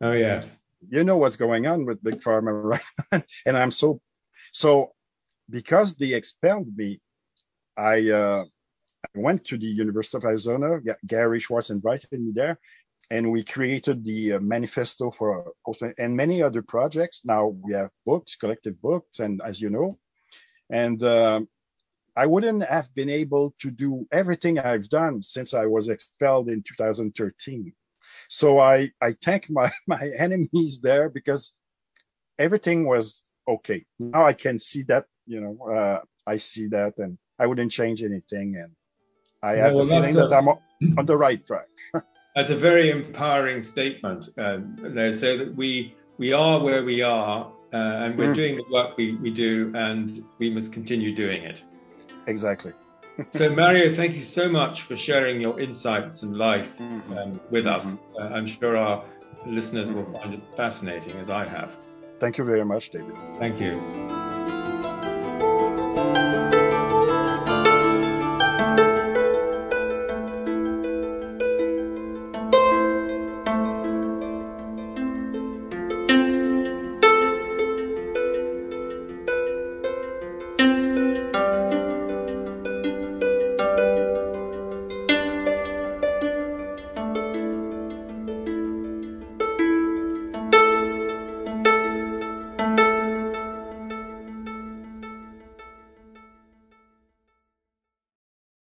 Oh 0.00 0.12
yes, 0.12 0.60
you 0.88 1.04
know 1.04 1.16
what's 1.16 1.36
going 1.36 1.66
on 1.66 1.84
with 1.84 2.02
big 2.02 2.20
pharma, 2.20 2.52
right? 3.12 3.22
and 3.46 3.56
I'm 3.56 3.70
so 3.70 4.00
so 4.52 4.92
because 5.48 5.96
they 5.96 6.14
expelled 6.14 6.76
me, 6.76 7.00
I, 7.76 8.10
uh, 8.10 8.44
I 9.04 9.18
went 9.18 9.44
to 9.46 9.58
the 9.58 9.66
University 9.66 10.16
of 10.16 10.24
Arizona. 10.24 10.80
Gary 11.06 11.40
Schwartz 11.40 11.70
invited 11.70 12.12
me 12.12 12.32
there, 12.34 12.58
and 13.10 13.30
we 13.30 13.44
created 13.44 14.04
the 14.04 14.34
uh, 14.34 14.40
manifesto 14.40 15.10
for 15.10 15.52
and 15.98 16.16
many 16.16 16.42
other 16.42 16.62
projects. 16.62 17.24
Now 17.24 17.46
we 17.46 17.72
have 17.72 17.90
books, 18.04 18.36
collective 18.36 18.80
books, 18.82 19.20
and 19.20 19.40
as 19.44 19.60
you 19.60 19.70
know, 19.70 19.96
and 20.70 21.02
uh, 21.02 21.40
I 22.16 22.26
wouldn't 22.26 22.64
have 22.64 22.92
been 22.94 23.08
able 23.08 23.54
to 23.60 23.70
do 23.70 24.06
everything 24.10 24.58
I've 24.58 24.88
done 24.88 25.22
since 25.22 25.54
I 25.54 25.66
was 25.66 25.88
expelled 25.88 26.48
in 26.48 26.62
2013. 26.62 27.72
So 28.28 28.58
I 28.58 28.90
I 29.00 29.12
thank 29.12 29.48
my 29.48 29.70
my 29.86 30.10
enemies 30.18 30.80
there 30.80 31.08
because 31.08 31.56
everything 32.38 32.86
was 32.86 33.24
okay. 33.46 33.86
Now 33.98 34.26
I 34.26 34.32
can 34.32 34.58
see 34.58 34.82
that 34.88 35.06
you 35.28 35.40
know, 35.40 35.70
uh, 35.70 36.00
I 36.26 36.38
see 36.38 36.66
that 36.68 36.98
and 36.98 37.18
I 37.38 37.46
wouldn't 37.46 37.70
change 37.70 38.02
anything. 38.02 38.56
And 38.56 38.72
I 39.42 39.56
have 39.56 39.74
well, 39.74 39.84
the 39.84 39.90
feeling 39.90 40.16
a, 40.16 40.26
that 40.26 40.32
I'm 40.32 40.48
on 40.48 41.06
the 41.06 41.16
right 41.16 41.46
track. 41.46 41.68
that's 42.34 42.50
a 42.50 42.56
very 42.56 42.90
empowering 42.90 43.62
statement. 43.62 44.30
Um, 44.38 44.76
so 45.12 45.36
that 45.36 45.54
we 45.54 45.94
we 46.18 46.32
are 46.32 46.58
where 46.58 46.82
we 46.82 47.02
are, 47.02 47.52
uh, 47.72 47.76
and 47.76 48.18
we're 48.18 48.32
mm. 48.32 48.34
doing 48.34 48.56
the 48.56 48.64
work 48.72 48.96
we, 48.96 49.16
we 49.16 49.30
do, 49.30 49.72
and 49.76 50.24
we 50.38 50.50
must 50.50 50.72
continue 50.72 51.14
doing 51.14 51.44
it. 51.44 51.62
Exactly. 52.26 52.72
so, 53.30 53.50
Mario, 53.50 53.94
thank 53.94 54.14
you 54.14 54.22
so 54.22 54.48
much 54.48 54.82
for 54.82 54.96
sharing 54.96 55.40
your 55.40 55.60
insights 55.60 56.22
and 56.22 56.36
life 56.36 56.76
mm-hmm. 56.78 57.18
um, 57.18 57.40
with 57.50 57.64
mm-hmm. 57.64 57.94
us. 57.94 57.98
Uh, 58.18 58.34
I'm 58.34 58.46
sure 58.46 58.76
our 58.76 59.04
listeners 59.46 59.88
will 59.88 60.06
find 60.06 60.34
it 60.34 60.40
fascinating, 60.56 61.12
as 61.18 61.30
I 61.30 61.44
have. 61.46 61.76
Thank 62.18 62.38
you 62.38 62.44
very 62.44 62.64
much, 62.64 62.90
David. 62.90 63.16
Thank 63.38 63.60
you. 63.60 64.27